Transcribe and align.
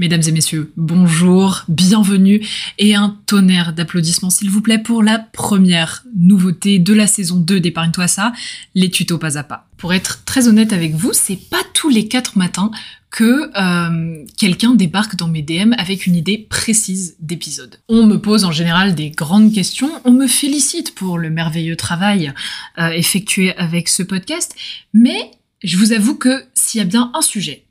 Mesdames 0.00 0.22
et 0.28 0.30
messieurs, 0.30 0.72
bonjour, 0.76 1.64
bienvenue 1.66 2.46
et 2.78 2.94
un 2.94 3.18
tonnerre 3.26 3.72
d'applaudissements 3.72 4.30
s'il 4.30 4.48
vous 4.48 4.60
plaît 4.60 4.78
pour 4.78 5.02
la 5.02 5.18
première 5.18 6.04
nouveauté 6.16 6.78
de 6.78 6.94
la 6.94 7.08
saison 7.08 7.36
2 7.36 7.58
d'Épargne-toi 7.58 8.06
ça, 8.06 8.32
les 8.76 8.90
tutos 8.90 9.18
pas 9.18 9.38
à 9.38 9.42
pas. 9.42 9.66
Pour 9.76 9.92
être 9.92 10.24
très 10.24 10.46
honnête 10.46 10.72
avec 10.72 10.94
vous, 10.94 11.12
c'est 11.12 11.40
pas 11.50 11.62
tous 11.74 11.88
les 11.88 12.06
quatre 12.06 12.38
matins 12.38 12.70
que 13.10 13.50
euh, 13.58 14.24
quelqu'un 14.36 14.76
débarque 14.76 15.16
dans 15.16 15.26
mes 15.26 15.42
DM 15.42 15.72
avec 15.78 16.06
une 16.06 16.14
idée 16.14 16.46
précise 16.48 17.16
d'épisode. 17.18 17.80
On 17.88 18.06
me 18.06 18.18
pose 18.18 18.44
en 18.44 18.52
général 18.52 18.94
des 18.94 19.10
grandes 19.10 19.52
questions, 19.52 19.90
on 20.04 20.12
me 20.12 20.28
félicite 20.28 20.94
pour 20.94 21.18
le 21.18 21.28
merveilleux 21.28 21.74
travail 21.74 22.32
euh, 22.78 22.90
effectué 22.90 23.52
avec 23.56 23.88
ce 23.88 24.04
podcast, 24.04 24.54
mais 24.94 25.32
je 25.64 25.76
vous 25.76 25.92
avoue 25.92 26.14
que 26.14 26.44
s'il 26.54 26.78
y 26.78 26.82
a 26.82 26.86
bien 26.86 27.10
un 27.14 27.22
sujet 27.22 27.64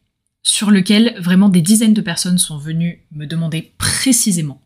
sur 0.48 0.72
lequel 0.72 1.16
vraiment 1.20 1.50
des 1.50 1.62
dizaines 1.62 1.94
de 1.94 2.02
personnes 2.02 2.38
sont 2.38 2.58
venues 2.58 3.04
me 3.12 3.26
demander 3.26 3.74
précisément 3.78 4.62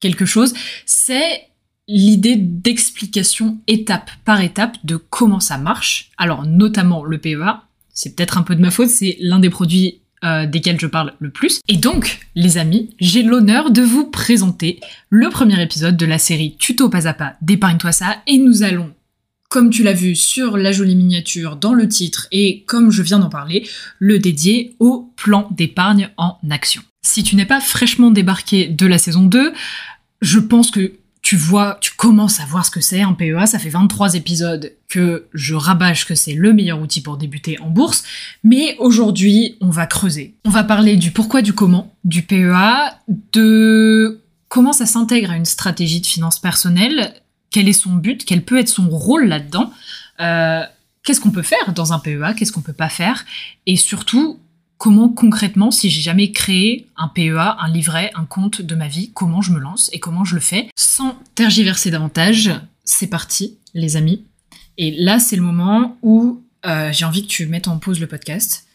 quelque 0.00 0.26
chose, 0.26 0.52
c'est 0.84 1.48
l'idée 1.88 2.36
d'explication 2.36 3.58
étape 3.66 4.10
par 4.24 4.42
étape 4.42 4.76
de 4.84 4.96
comment 4.96 5.40
ça 5.40 5.56
marche. 5.56 6.10
Alors 6.18 6.44
notamment 6.44 7.04
le 7.04 7.18
PEA, 7.18 7.62
c'est 7.88 8.14
peut-être 8.14 8.36
un 8.36 8.42
peu 8.42 8.54
de 8.54 8.60
ma 8.60 8.70
faute, 8.70 8.90
c'est 8.90 9.16
l'un 9.18 9.38
des 9.38 9.50
produits 9.50 10.02
euh, 10.24 10.46
desquels 10.46 10.78
je 10.78 10.86
parle 10.86 11.14
le 11.20 11.30
plus. 11.30 11.60
Et 11.68 11.76
donc, 11.76 12.26
les 12.34 12.58
amis, 12.58 12.90
j'ai 13.00 13.22
l'honneur 13.22 13.70
de 13.70 13.82
vous 13.82 14.04
présenter 14.10 14.80
le 15.08 15.30
premier 15.30 15.60
épisode 15.62 15.96
de 15.96 16.06
la 16.06 16.18
série 16.18 16.56
Tuto 16.58 16.90
pas 16.90 17.08
à 17.08 17.14
pas 17.14 17.34
d'épargne-toi 17.40 17.92
ça, 17.92 18.18
et 18.26 18.36
nous 18.36 18.62
allons 18.62 18.92
comme 19.48 19.70
tu 19.70 19.82
l'as 19.82 19.92
vu 19.92 20.14
sur 20.14 20.56
la 20.56 20.72
jolie 20.72 20.96
miniature 20.96 21.56
dans 21.56 21.72
le 21.72 21.88
titre 21.88 22.28
et 22.32 22.64
comme 22.66 22.90
je 22.90 23.02
viens 23.02 23.18
d'en 23.18 23.30
parler, 23.30 23.68
le 23.98 24.18
dédier 24.18 24.76
au 24.78 25.12
plan 25.16 25.48
d'épargne 25.50 26.10
en 26.16 26.38
action. 26.50 26.82
Si 27.02 27.22
tu 27.22 27.36
n'es 27.36 27.46
pas 27.46 27.60
fraîchement 27.60 28.10
débarqué 28.10 28.68
de 28.68 28.86
la 28.86 28.98
saison 28.98 29.22
2, 29.22 29.52
je 30.20 30.38
pense 30.38 30.70
que 30.70 30.92
tu 31.22 31.36
vois, 31.36 31.78
tu 31.80 31.92
commences 31.96 32.40
à 32.40 32.46
voir 32.46 32.64
ce 32.64 32.70
que 32.70 32.80
c'est 32.80 33.02
un 33.02 33.12
PEA, 33.12 33.46
ça 33.46 33.58
fait 33.58 33.68
23 33.68 34.14
épisodes 34.14 34.72
que 34.88 35.26
je 35.34 35.54
rabâche 35.54 36.06
que 36.06 36.14
c'est 36.14 36.32
le 36.32 36.52
meilleur 36.52 36.80
outil 36.80 37.02
pour 37.02 37.16
débuter 37.16 37.58
en 37.60 37.68
bourse, 37.68 38.04
mais 38.44 38.76
aujourd'hui, 38.78 39.56
on 39.60 39.68
va 39.68 39.86
creuser. 39.86 40.36
On 40.44 40.50
va 40.50 40.64
parler 40.64 40.96
du 40.96 41.10
pourquoi 41.10 41.42
du 41.42 41.52
comment 41.52 41.94
du 42.04 42.22
PEA, 42.22 42.98
de 43.32 44.22
comment 44.48 44.72
ça 44.72 44.86
s'intègre 44.86 45.32
à 45.32 45.36
une 45.36 45.44
stratégie 45.44 46.00
de 46.00 46.06
finances 46.06 46.38
personnelles, 46.38 47.12
quel 47.50 47.68
est 47.68 47.72
son 47.72 47.94
but, 47.94 48.24
quel 48.24 48.44
peut 48.44 48.58
être 48.58 48.68
son 48.68 48.88
rôle 48.88 49.26
là-dedans, 49.26 49.72
euh, 50.20 50.62
qu'est-ce 51.02 51.20
qu'on 51.20 51.30
peut 51.30 51.42
faire 51.42 51.72
dans 51.72 51.92
un 51.92 51.98
PEA, 51.98 52.34
qu'est-ce 52.36 52.52
qu'on 52.52 52.60
peut 52.60 52.72
pas 52.72 52.88
faire, 52.88 53.24
et 53.66 53.76
surtout 53.76 54.38
comment 54.78 55.08
concrètement, 55.08 55.70
si 55.70 55.90
j'ai 55.90 56.00
jamais 56.00 56.32
créé 56.32 56.86
un 56.96 57.08
PEA, 57.08 57.56
un 57.58 57.68
livret, 57.68 58.12
un 58.14 58.24
compte 58.24 58.62
de 58.62 58.74
ma 58.74 58.88
vie, 58.88 59.10
comment 59.12 59.42
je 59.42 59.52
me 59.52 59.58
lance 59.58 59.90
et 59.92 59.98
comment 59.98 60.24
je 60.24 60.34
le 60.34 60.40
fais 60.40 60.68
sans 60.76 61.18
tergiverser 61.34 61.90
davantage. 61.90 62.52
C'est 62.84 63.08
parti, 63.08 63.58
les 63.74 63.96
amis. 63.96 64.24
Et 64.78 64.92
là, 64.92 65.18
c'est 65.18 65.36
le 65.36 65.42
moment 65.42 65.98
où 66.02 66.42
euh, 66.64 66.92
j'ai 66.92 67.04
envie 67.04 67.22
que 67.22 67.28
tu 67.28 67.46
mettes 67.46 67.68
en 67.68 67.78
pause 67.78 68.00
le 68.00 68.06
podcast, 68.06 68.66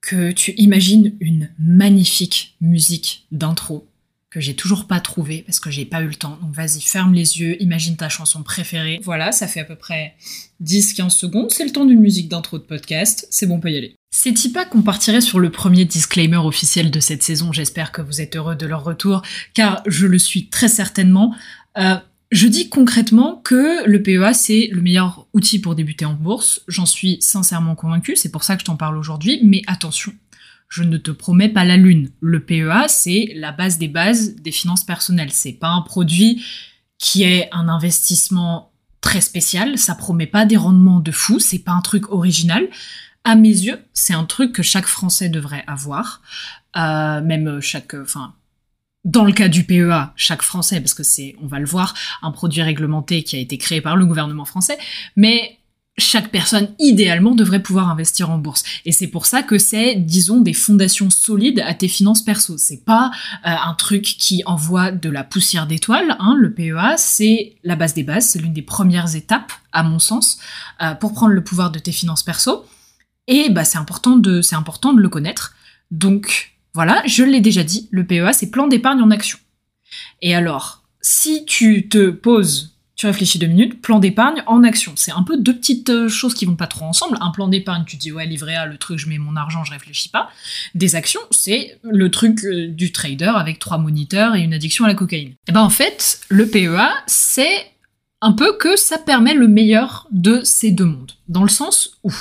que 0.00 0.32
tu 0.32 0.52
imagines 0.56 1.14
une 1.20 1.48
magnifique 1.58 2.56
musique 2.60 3.24
d'intro 3.30 3.86
que 4.32 4.40
j'ai 4.40 4.56
toujours 4.56 4.86
pas 4.86 4.98
trouvé 4.98 5.42
parce 5.42 5.60
que 5.60 5.70
j'ai 5.70 5.84
pas 5.84 6.00
eu 6.00 6.06
le 6.06 6.14
temps. 6.14 6.38
Donc 6.40 6.54
vas-y, 6.54 6.80
ferme 6.80 7.12
les 7.12 7.38
yeux, 7.38 7.62
imagine 7.62 7.96
ta 7.96 8.08
chanson 8.08 8.42
préférée. 8.42 8.98
Voilà, 9.04 9.30
ça 9.30 9.46
fait 9.46 9.60
à 9.60 9.64
peu 9.64 9.76
près 9.76 10.14
10-15 10.64 11.10
secondes, 11.10 11.50
c'est 11.50 11.66
le 11.66 11.70
temps 11.70 11.84
d'une 11.84 12.00
musique 12.00 12.28
d'intro 12.28 12.58
de 12.58 12.64
podcast, 12.64 13.26
c'est 13.30 13.46
bon, 13.46 13.56
on 13.56 13.60
peut 13.60 13.70
y 13.70 13.76
aller. 13.76 13.94
C'est 14.10 14.52
pas 14.52 14.64
qu'on 14.64 14.82
partirait 14.82 15.20
sur 15.20 15.38
le 15.38 15.50
premier 15.50 15.84
disclaimer 15.84 16.38
officiel 16.38 16.90
de 16.90 16.98
cette 16.98 17.22
saison, 17.22 17.52
j'espère 17.52 17.92
que 17.92 18.00
vous 18.00 18.22
êtes 18.22 18.34
heureux 18.34 18.56
de 18.56 18.66
leur 18.66 18.84
retour, 18.84 19.22
car 19.52 19.82
je 19.86 20.06
le 20.06 20.18
suis 20.18 20.48
très 20.48 20.68
certainement. 20.68 21.34
Euh, 21.76 21.96
je 22.30 22.48
dis 22.48 22.70
concrètement 22.70 23.36
que 23.44 23.86
le 23.86 24.02
PEA, 24.02 24.32
c'est 24.32 24.70
le 24.72 24.80
meilleur 24.80 25.26
outil 25.34 25.58
pour 25.58 25.74
débuter 25.74 26.06
en 26.06 26.14
bourse. 26.14 26.62
J'en 26.68 26.86
suis 26.86 27.20
sincèrement 27.20 27.74
convaincu, 27.74 28.16
c'est 28.16 28.32
pour 28.32 28.44
ça 28.44 28.54
que 28.56 28.60
je 28.60 28.64
t'en 28.64 28.76
parle 28.76 28.96
aujourd'hui, 28.96 29.40
mais 29.42 29.60
attention, 29.66 30.14
je 30.72 30.84
ne 30.84 30.96
te 30.96 31.10
promets 31.10 31.50
pas 31.50 31.66
la 31.66 31.76
lune. 31.76 32.10
Le 32.22 32.42
PEA, 32.42 32.88
c'est 32.88 33.30
la 33.34 33.52
base 33.52 33.76
des 33.76 33.88
bases 33.88 34.36
des 34.36 34.52
finances 34.52 34.84
personnelles. 34.84 35.30
C'est 35.30 35.52
pas 35.52 35.68
un 35.68 35.82
produit 35.82 36.42
qui 36.96 37.24
est 37.24 37.50
un 37.52 37.68
investissement 37.68 38.72
très 39.02 39.20
spécial. 39.20 39.76
Ça 39.76 39.94
promet 39.94 40.26
pas 40.26 40.46
des 40.46 40.56
rendements 40.56 41.00
de 41.00 41.12
fou. 41.12 41.40
C'est 41.40 41.58
pas 41.58 41.72
un 41.72 41.82
truc 41.82 42.10
original. 42.10 42.68
À 43.22 43.34
mes 43.34 43.50
yeux, 43.50 43.84
c'est 43.92 44.14
un 44.14 44.24
truc 44.24 44.54
que 44.54 44.62
chaque 44.62 44.86
Français 44.86 45.28
devrait 45.28 45.62
avoir. 45.66 46.22
Euh, 46.78 47.20
même 47.20 47.60
chaque, 47.60 47.92
enfin, 47.92 48.32
dans 49.04 49.24
le 49.24 49.32
cas 49.32 49.48
du 49.48 49.64
PEA, 49.64 50.14
chaque 50.16 50.40
Français, 50.40 50.80
parce 50.80 50.94
que 50.94 51.02
c'est, 51.02 51.36
on 51.42 51.48
va 51.48 51.58
le 51.58 51.66
voir, 51.66 51.92
un 52.22 52.30
produit 52.30 52.62
réglementé 52.62 53.24
qui 53.24 53.36
a 53.36 53.40
été 53.40 53.58
créé 53.58 53.82
par 53.82 53.94
le 53.94 54.06
gouvernement 54.06 54.46
français. 54.46 54.78
Mais 55.16 55.58
chaque 55.98 56.30
personne 56.30 56.74
idéalement 56.78 57.34
devrait 57.34 57.62
pouvoir 57.62 57.90
investir 57.90 58.30
en 58.30 58.38
bourse. 58.38 58.62
Et 58.86 58.92
c'est 58.92 59.08
pour 59.08 59.26
ça 59.26 59.42
que 59.42 59.58
c'est, 59.58 59.94
disons, 59.96 60.40
des 60.40 60.54
fondations 60.54 61.10
solides 61.10 61.62
à 61.66 61.74
tes 61.74 61.88
finances 61.88 62.22
perso. 62.22 62.56
C'est 62.56 62.84
pas 62.84 63.10
euh, 63.46 63.50
un 63.50 63.74
truc 63.74 64.02
qui 64.02 64.42
envoie 64.46 64.90
de 64.90 65.10
la 65.10 65.22
poussière 65.22 65.66
d'étoiles. 65.66 66.16
Hein. 66.18 66.34
Le 66.38 66.52
PEA, 66.52 66.96
c'est 66.96 67.56
la 67.62 67.76
base 67.76 67.92
des 67.92 68.04
bases, 68.04 68.26
c'est 68.26 68.38
l'une 68.38 68.54
des 68.54 68.62
premières 68.62 69.14
étapes, 69.14 69.52
à 69.72 69.82
mon 69.82 69.98
sens, 69.98 70.38
euh, 70.82 70.94
pour 70.94 71.12
prendre 71.12 71.34
le 71.34 71.44
pouvoir 71.44 71.70
de 71.70 71.78
tes 71.78 71.92
finances 71.92 72.22
perso. 72.22 72.64
Et 73.28 73.50
bah, 73.50 73.64
c'est 73.64 73.78
important 73.78 74.16
de, 74.16 74.40
c'est 74.40 74.56
important 74.56 74.94
de 74.94 75.00
le 75.00 75.08
connaître. 75.10 75.54
Donc 75.90 76.54
voilà, 76.72 77.02
je 77.04 77.22
l'ai 77.22 77.42
déjà 77.42 77.64
dit, 77.64 77.88
le 77.90 78.06
PEA, 78.06 78.32
c'est 78.32 78.50
plan 78.50 78.66
d'épargne 78.66 79.02
en 79.02 79.10
action. 79.10 79.38
Et 80.22 80.34
alors, 80.34 80.84
si 81.02 81.44
tu 81.44 81.90
te 81.90 82.08
poses 82.10 82.71
réfléchis 83.06 83.38
deux 83.38 83.46
minutes, 83.46 83.80
plan 83.80 83.98
d'épargne 83.98 84.42
en 84.46 84.62
action. 84.64 84.92
C'est 84.96 85.12
un 85.12 85.22
peu 85.22 85.36
deux 85.36 85.54
petites 85.56 85.90
euh, 85.90 86.08
choses 86.08 86.34
qui 86.34 86.44
vont 86.44 86.56
pas 86.56 86.66
trop 86.66 86.84
ensemble. 86.84 87.18
Un 87.20 87.30
plan 87.30 87.48
d'épargne, 87.48 87.84
tu 87.86 87.96
dis 87.96 88.12
ouais, 88.12 88.26
livret 88.26 88.54
A, 88.54 88.66
le 88.66 88.76
truc, 88.76 88.98
je 88.98 89.08
mets 89.08 89.18
mon 89.18 89.36
argent, 89.36 89.64
je 89.64 89.72
réfléchis 89.72 90.08
pas. 90.08 90.30
Des 90.74 90.94
actions, 90.94 91.20
c'est 91.30 91.78
le 91.82 92.10
truc 92.10 92.44
euh, 92.44 92.68
du 92.68 92.92
trader 92.92 93.32
avec 93.34 93.58
trois 93.58 93.78
moniteurs 93.78 94.34
et 94.34 94.40
une 94.40 94.54
addiction 94.54 94.84
à 94.84 94.88
la 94.88 94.94
cocaïne. 94.94 95.28
Et 95.28 95.36
eh 95.48 95.52
ben 95.52 95.62
en 95.62 95.70
fait, 95.70 96.20
le 96.28 96.46
PEA, 96.46 96.90
c'est 97.06 97.66
un 98.20 98.32
peu 98.32 98.56
que 98.56 98.76
ça 98.76 98.98
permet 98.98 99.34
le 99.34 99.48
meilleur 99.48 100.06
de 100.12 100.40
ces 100.44 100.70
deux 100.70 100.84
mondes. 100.84 101.12
Dans 101.28 101.42
le 101.42 101.48
sens 101.48 101.98
où 102.04 102.12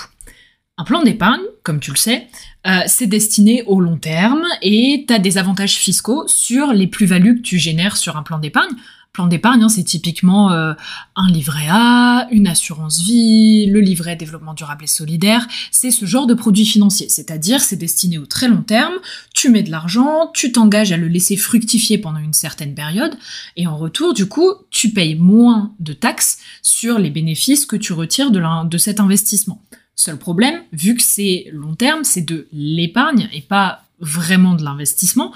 un 0.77 0.83
plan 0.83 1.03
d'épargne, 1.03 1.41
comme 1.63 1.79
tu 1.79 1.91
le 1.91 1.97
sais, 1.97 2.27
euh, 2.65 2.81
c'est 2.87 3.05
destiné 3.05 3.63
au 3.67 3.79
long 3.79 3.97
terme 3.97 4.43
et 4.63 5.05
tu 5.07 5.13
as 5.13 5.19
des 5.19 5.37
avantages 5.37 5.75
fiscaux 5.75 6.27
sur 6.27 6.73
les 6.73 6.87
plus-values 6.87 7.37
que 7.37 7.41
tu 7.41 7.59
génères 7.59 7.97
sur 7.97 8.17
un 8.17 8.23
plan 8.23 8.39
d'épargne. 8.39 8.71
Plan 9.13 9.27
d'épargne, 9.27 9.63
hein, 9.63 9.67
c'est 9.67 9.83
typiquement 9.83 10.53
euh, 10.53 10.73
un 11.17 11.27
livret 11.29 11.67
A, 11.69 12.29
une 12.31 12.47
assurance 12.47 13.01
vie, 13.01 13.65
le 13.65 13.81
livret 13.81 14.15
développement 14.15 14.53
durable 14.53 14.85
et 14.85 14.87
solidaire. 14.87 15.45
C'est 15.69 15.91
ce 15.91 16.05
genre 16.05 16.27
de 16.27 16.33
produit 16.33 16.65
financier, 16.65 17.09
c'est-à-dire 17.09 17.59
c'est 17.59 17.75
destiné 17.75 18.17
au 18.17 18.25
très 18.25 18.47
long 18.47 18.61
terme. 18.61 18.93
Tu 19.33 19.49
mets 19.49 19.63
de 19.63 19.69
l'argent, 19.69 20.31
tu 20.33 20.53
t'engages 20.53 20.93
à 20.93 20.97
le 20.97 21.09
laisser 21.09 21.35
fructifier 21.35 21.97
pendant 21.97 22.19
une 22.19 22.31
certaine 22.31 22.73
période, 22.73 23.17
et 23.57 23.67
en 23.67 23.75
retour, 23.75 24.13
du 24.13 24.27
coup, 24.27 24.53
tu 24.69 24.91
payes 24.91 25.15
moins 25.15 25.73
de 25.81 25.91
taxes 25.91 26.37
sur 26.61 26.97
les 26.97 27.09
bénéfices 27.09 27.65
que 27.65 27.75
tu 27.75 27.91
retires 27.91 28.31
de, 28.31 28.41
de 28.65 28.77
cet 28.77 29.01
investissement. 29.01 29.61
Seul 29.95 30.17
problème, 30.17 30.61
vu 30.71 30.95
que 30.95 31.03
c'est 31.03 31.47
long 31.51 31.75
terme, 31.75 32.05
c'est 32.05 32.21
de 32.21 32.47
l'épargne 32.53 33.29
et 33.33 33.41
pas 33.41 33.83
vraiment 33.99 34.55
de 34.55 34.63
l'investissement. 34.63 35.33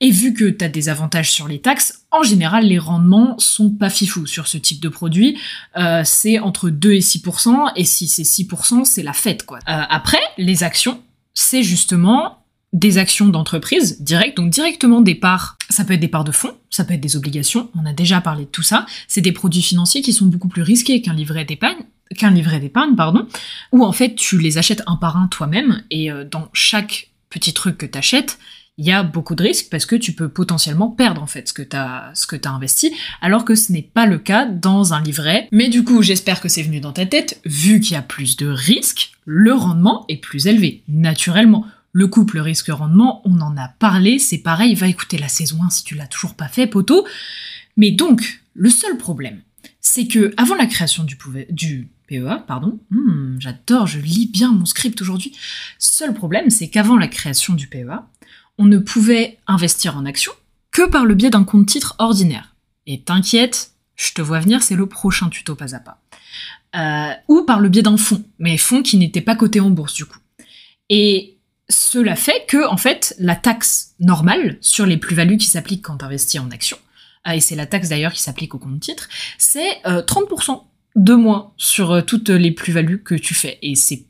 Et 0.00 0.10
vu 0.10 0.32
que 0.32 0.48
tu 0.48 0.64
as 0.64 0.68
des 0.68 0.88
avantages 0.88 1.32
sur 1.32 1.48
les 1.48 1.60
taxes, 1.60 2.04
en 2.12 2.22
général, 2.22 2.66
les 2.66 2.78
rendements 2.78 3.36
sont 3.38 3.70
pas 3.70 3.90
fifous 3.90 4.26
sur 4.26 4.46
ce 4.46 4.56
type 4.56 4.80
de 4.80 4.88
produit. 4.88 5.38
Euh, 5.76 6.02
c'est 6.04 6.38
entre 6.38 6.70
2 6.70 6.92
et 6.92 7.00
6%, 7.00 7.72
et 7.74 7.84
si 7.84 8.06
c'est 8.06 8.22
6%, 8.22 8.84
c'est 8.84 9.02
la 9.02 9.12
fête, 9.12 9.44
quoi. 9.44 9.58
Euh, 9.68 9.82
après, 9.88 10.20
les 10.36 10.62
actions, 10.62 11.02
c'est 11.34 11.64
justement 11.64 12.44
des 12.72 12.98
actions 12.98 13.26
d'entreprise 13.26 14.00
directes, 14.00 14.36
donc 14.36 14.50
directement 14.50 15.00
des 15.00 15.14
parts. 15.14 15.56
Ça 15.70 15.84
peut 15.84 15.94
être 15.94 16.00
des 16.00 16.08
parts 16.08 16.24
de 16.24 16.32
fonds, 16.32 16.54
ça 16.70 16.84
peut 16.84 16.94
être 16.94 17.00
des 17.00 17.16
obligations, 17.16 17.70
on 17.74 17.86
a 17.86 17.92
déjà 17.92 18.20
parlé 18.20 18.44
de 18.44 18.50
tout 18.50 18.62
ça. 18.62 18.86
C'est 19.08 19.20
des 19.20 19.32
produits 19.32 19.62
financiers 19.62 20.02
qui 20.02 20.12
sont 20.12 20.26
beaucoup 20.26 20.48
plus 20.48 20.62
risqués 20.62 21.00
qu'un 21.02 21.14
livret 21.14 21.44
d'épargne 21.44 21.82
qu'un 22.16 22.30
livret 22.30 22.60
d'épargne, 22.60 22.94
pardon, 22.96 23.26
où 23.72 23.84
en 23.84 23.92
fait 23.92 24.14
tu 24.14 24.38
les 24.38 24.58
achètes 24.58 24.82
un 24.86 24.96
par 24.96 25.16
un 25.16 25.28
toi-même 25.28 25.82
et 25.90 26.10
euh, 26.10 26.24
dans 26.24 26.48
chaque 26.52 27.10
petit 27.30 27.52
truc 27.52 27.76
que 27.76 27.86
tu 27.86 27.98
achètes, 27.98 28.38
il 28.78 28.86
y 28.86 28.92
a 28.92 29.02
beaucoup 29.02 29.34
de 29.34 29.42
risques 29.42 29.68
parce 29.70 29.86
que 29.86 29.96
tu 29.96 30.12
peux 30.12 30.28
potentiellement 30.28 30.88
perdre 30.88 31.20
en 31.20 31.26
fait 31.26 31.48
ce 31.48 31.52
que 31.52 31.62
tu 31.62 31.76
as 31.76 32.12
ce 32.14 32.26
investi 32.48 32.94
alors 33.20 33.44
que 33.44 33.56
ce 33.56 33.72
n'est 33.72 33.82
pas 33.82 34.06
le 34.06 34.18
cas 34.18 34.46
dans 34.46 34.94
un 34.94 35.02
livret. 35.02 35.48
Mais 35.50 35.68
du 35.68 35.82
coup, 35.82 36.02
j'espère 36.02 36.40
que 36.40 36.48
c'est 36.48 36.62
venu 36.62 36.80
dans 36.80 36.92
ta 36.92 37.04
tête 37.04 37.40
vu 37.44 37.80
qu'il 37.80 37.92
y 37.92 37.96
a 37.96 38.02
plus 38.02 38.36
de 38.36 38.46
risques, 38.46 39.12
le 39.24 39.52
rendement 39.52 40.04
est 40.08 40.16
plus 40.16 40.46
élevé 40.46 40.84
naturellement. 40.88 41.66
Le 41.92 42.06
couple 42.06 42.38
risque-rendement, 42.38 43.22
on 43.24 43.40
en 43.40 43.56
a 43.56 43.68
parlé, 43.68 44.18
c'est 44.18 44.38
pareil, 44.38 44.74
va 44.74 44.86
écouter 44.86 45.18
la 45.18 45.28
saison 45.28 45.62
1 45.64 45.70
si 45.70 45.84
tu 45.84 45.94
l'as 45.96 46.06
toujours 46.06 46.34
pas 46.34 46.48
fait, 46.48 46.66
poteau. 46.66 47.04
Mais 47.76 47.90
donc, 47.90 48.42
le 48.54 48.70
seul 48.70 48.96
problème, 48.96 49.40
c'est 49.80 50.06
que 50.06 50.32
avant 50.36 50.54
la 50.54 50.66
création 50.66 51.02
du, 51.02 51.18
du 51.50 51.88
PEA, 52.06 52.44
pardon, 52.46 52.78
hmm, 52.90 53.38
j'adore, 53.40 53.86
je 53.86 53.98
lis 53.98 54.30
bien 54.32 54.52
mon 54.52 54.66
script 54.66 55.00
aujourd'hui. 55.00 55.34
Seul 55.78 56.14
problème, 56.14 56.50
c'est 56.50 56.68
qu'avant 56.68 56.96
la 56.96 57.08
création 57.08 57.54
du 57.54 57.66
PEA, 57.66 58.04
on 58.58 58.66
ne 58.66 58.78
pouvait 58.78 59.38
investir 59.46 59.96
en 59.96 60.04
actions 60.04 60.32
que 60.72 60.88
par 60.88 61.04
le 61.04 61.14
biais 61.14 61.30
d'un 61.30 61.44
compte 61.44 61.66
titre 61.66 61.94
ordinaire. 61.98 62.54
Et 62.86 63.00
t'inquiète, 63.00 63.72
je 63.96 64.12
te 64.12 64.22
vois 64.22 64.40
venir, 64.40 64.62
c'est 64.62 64.74
le 64.76 64.86
prochain 64.86 65.28
tuto 65.28 65.54
pas 65.54 65.74
à 65.74 65.80
pas. 65.80 66.00
Euh, 66.76 67.12
ou 67.28 67.42
par 67.42 67.60
le 67.60 67.68
biais 67.68 67.82
d'un 67.82 67.96
fonds, 67.96 68.24
mais 68.38 68.58
fonds 68.58 68.82
qui 68.82 68.96
n'était 68.98 69.20
pas 69.20 69.34
coté 69.34 69.60
en 69.60 69.70
bourse 69.70 69.94
du 69.94 70.04
coup. 70.04 70.18
Et 70.90 71.38
cela 71.70 72.16
fait 72.16 72.44
que, 72.46 72.66
en 72.66 72.76
fait, 72.76 73.14
la 73.18 73.36
taxe 73.36 73.94
normale 74.00 74.58
sur 74.60 74.86
les 74.86 74.96
plus-values 74.96 75.38
qui 75.38 75.46
s'appliquent 75.46 75.82
quand 75.82 75.98
tu 75.98 76.04
investis 76.04 76.40
en 76.40 76.50
actions, 76.50 76.78
euh, 77.26 77.32
et 77.32 77.40
c'est 77.40 77.56
la 77.56 77.66
taxe 77.66 77.88
d'ailleurs 77.88 78.12
qui 78.12 78.22
s'applique 78.22 78.54
au 78.54 78.58
compte 78.58 78.80
titre, 78.80 79.08
c'est 79.38 79.80
30% 79.84 80.50
euh, 80.52 80.54
de 80.96 81.14
moins 81.14 81.52
sur 81.56 82.04
toutes 82.04 82.28
les 82.28 82.50
plus-values 82.50 83.02
que 83.02 83.14
tu 83.14 83.34
fais. 83.34 83.58
Et 83.62 83.74
c'est 83.74 84.04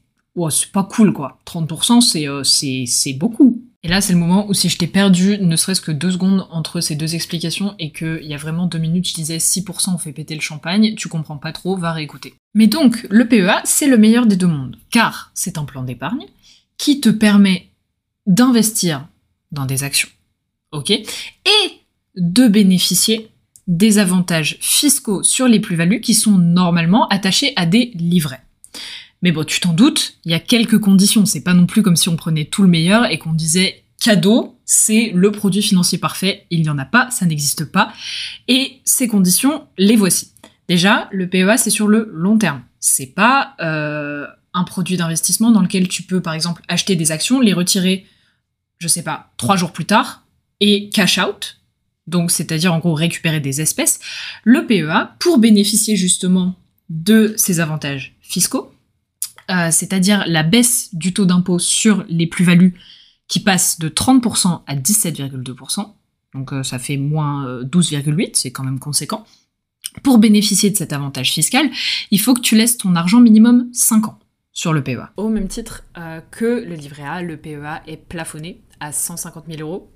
c'est 0.50 0.70
pas 0.70 0.84
cool 0.84 1.12
quoi. 1.12 1.40
30% 1.46 2.00
c'est 2.44 2.84
c'est 2.86 3.12
beaucoup. 3.12 3.60
Et 3.84 3.88
là, 3.88 4.00
c'est 4.00 4.12
le 4.12 4.18
moment 4.18 4.48
où 4.48 4.54
si 4.54 4.68
je 4.68 4.76
t'ai 4.76 4.88
perdu 4.88 5.38
ne 5.38 5.54
serait-ce 5.54 5.80
que 5.80 5.92
deux 5.92 6.10
secondes 6.10 6.48
entre 6.50 6.80
ces 6.80 6.96
deux 6.96 7.14
explications 7.14 7.76
et 7.78 7.92
qu'il 7.92 8.24
y 8.24 8.34
a 8.34 8.38
vraiment 8.38 8.66
deux 8.66 8.78
minutes, 8.78 9.08
je 9.08 9.14
disais 9.14 9.36
6% 9.36 9.94
on 9.94 9.98
fait 9.98 10.12
péter 10.12 10.34
le 10.34 10.40
champagne, 10.40 10.96
tu 10.96 11.08
comprends 11.08 11.36
pas 11.36 11.52
trop, 11.52 11.76
va 11.76 11.92
réécouter. 11.92 12.34
Mais 12.54 12.66
donc, 12.66 13.06
le 13.08 13.28
PEA, 13.28 13.60
c'est 13.64 13.86
le 13.86 13.96
meilleur 13.96 14.26
des 14.26 14.36
deux 14.36 14.48
mondes, 14.48 14.76
car 14.90 15.30
c'est 15.34 15.58
un 15.58 15.64
plan 15.64 15.84
d'épargne 15.84 16.26
qui 16.76 17.00
te 17.00 17.08
permet 17.08 17.68
d'investir 18.26 19.06
dans 19.52 19.64
des 19.64 19.84
actions, 19.84 20.08
ok, 20.72 20.90
et 20.90 21.06
de 22.16 22.48
bénéficier 22.48 23.30
des 23.68 23.98
avantages 23.98 24.58
fiscaux 24.60 25.22
sur 25.22 25.46
les 25.46 25.60
plus-values 25.60 26.00
qui 26.00 26.14
sont 26.14 26.36
normalement 26.36 27.06
attachés 27.08 27.52
à 27.54 27.64
des 27.64 27.92
livrets. 27.94 28.42
Mais 29.22 29.32
bon, 29.32 29.44
tu 29.44 29.60
t'en 29.60 29.72
doutes, 29.72 30.18
il 30.24 30.30
y 30.30 30.34
a 30.34 30.40
quelques 30.40 30.78
conditions. 30.78 31.26
C'est 31.26 31.42
pas 31.42 31.54
non 31.54 31.66
plus 31.66 31.82
comme 31.82 31.96
si 31.96 32.08
on 32.08 32.16
prenait 32.16 32.44
tout 32.44 32.62
le 32.62 32.68
meilleur 32.68 33.10
et 33.10 33.18
qu'on 33.18 33.32
disait 33.32 33.84
cadeau, 34.00 34.58
c'est 34.64 35.10
le 35.14 35.32
produit 35.32 35.62
financier 35.62 35.98
parfait. 35.98 36.46
Il 36.50 36.62
n'y 36.62 36.68
en 36.68 36.78
a 36.78 36.84
pas, 36.84 37.10
ça 37.10 37.26
n'existe 37.26 37.64
pas. 37.64 37.92
Et 38.46 38.80
ces 38.84 39.08
conditions, 39.08 39.66
les 39.76 39.96
voici. 39.96 40.32
Déjà, 40.68 41.08
le 41.10 41.28
PEA, 41.28 41.56
c'est 41.56 41.70
sur 41.70 41.88
le 41.88 42.10
long 42.12 42.38
terme. 42.38 42.62
C'est 42.78 43.06
pas 43.06 43.54
euh, 43.60 44.26
un 44.54 44.64
produit 44.64 44.96
d'investissement 44.96 45.50
dans 45.50 45.62
lequel 45.62 45.88
tu 45.88 46.02
peux, 46.02 46.20
par 46.20 46.34
exemple, 46.34 46.62
acheter 46.68 46.94
des 46.94 47.10
actions, 47.10 47.40
les 47.40 47.52
retirer, 47.52 48.06
je 48.78 48.86
sais 48.86 49.02
pas, 49.02 49.32
trois 49.36 49.56
jours 49.56 49.72
plus 49.72 49.86
tard 49.86 50.24
et 50.60 50.90
cash 50.90 51.18
out. 51.18 51.56
Donc, 52.06 52.30
c'est-à-dire 52.30 52.72
en 52.72 52.78
gros 52.78 52.94
récupérer 52.94 53.40
des 53.40 53.60
espèces. 53.60 54.00
Le 54.44 54.66
PEA, 54.66 55.14
pour 55.18 55.38
bénéficier 55.38 55.96
justement 55.96 56.54
de 56.88 57.34
ces 57.36 57.60
avantages 57.60 58.14
fiscaux, 58.20 58.72
euh, 59.50 59.70
c'est-à-dire 59.70 60.24
la 60.26 60.42
baisse 60.42 60.94
du 60.94 61.14
taux 61.14 61.24
d'impôt 61.24 61.58
sur 61.58 62.04
les 62.08 62.26
plus-values 62.26 62.78
qui 63.28 63.40
passe 63.40 63.78
de 63.78 63.88
30% 63.88 64.62
à 64.66 64.76
17,2%, 64.76 65.92
donc 66.34 66.52
euh, 66.52 66.62
ça 66.62 66.78
fait 66.78 66.96
moins 66.96 67.62
12,8, 67.62 68.22
euh, 68.22 68.30
c'est 68.34 68.52
quand 68.52 68.64
même 68.64 68.78
conséquent. 68.78 69.24
Pour 70.02 70.18
bénéficier 70.18 70.70
de 70.70 70.76
cet 70.76 70.92
avantage 70.92 71.32
fiscal, 71.32 71.70
il 72.10 72.20
faut 72.20 72.34
que 72.34 72.40
tu 72.40 72.56
laisses 72.56 72.76
ton 72.76 72.94
argent 72.94 73.20
minimum 73.20 73.68
5 73.72 74.08
ans 74.08 74.18
sur 74.52 74.72
le 74.72 74.82
PEA. 74.82 75.08
Au 75.16 75.28
même 75.28 75.48
titre 75.48 75.84
que 76.30 76.44
le 76.44 76.74
livret 76.74 77.04
A, 77.04 77.22
le 77.22 77.36
PEA 77.36 77.82
est 77.86 77.96
plafonné 77.96 78.60
à 78.80 78.92
150 78.92 79.44
000 79.48 79.60
euros. 79.60 79.90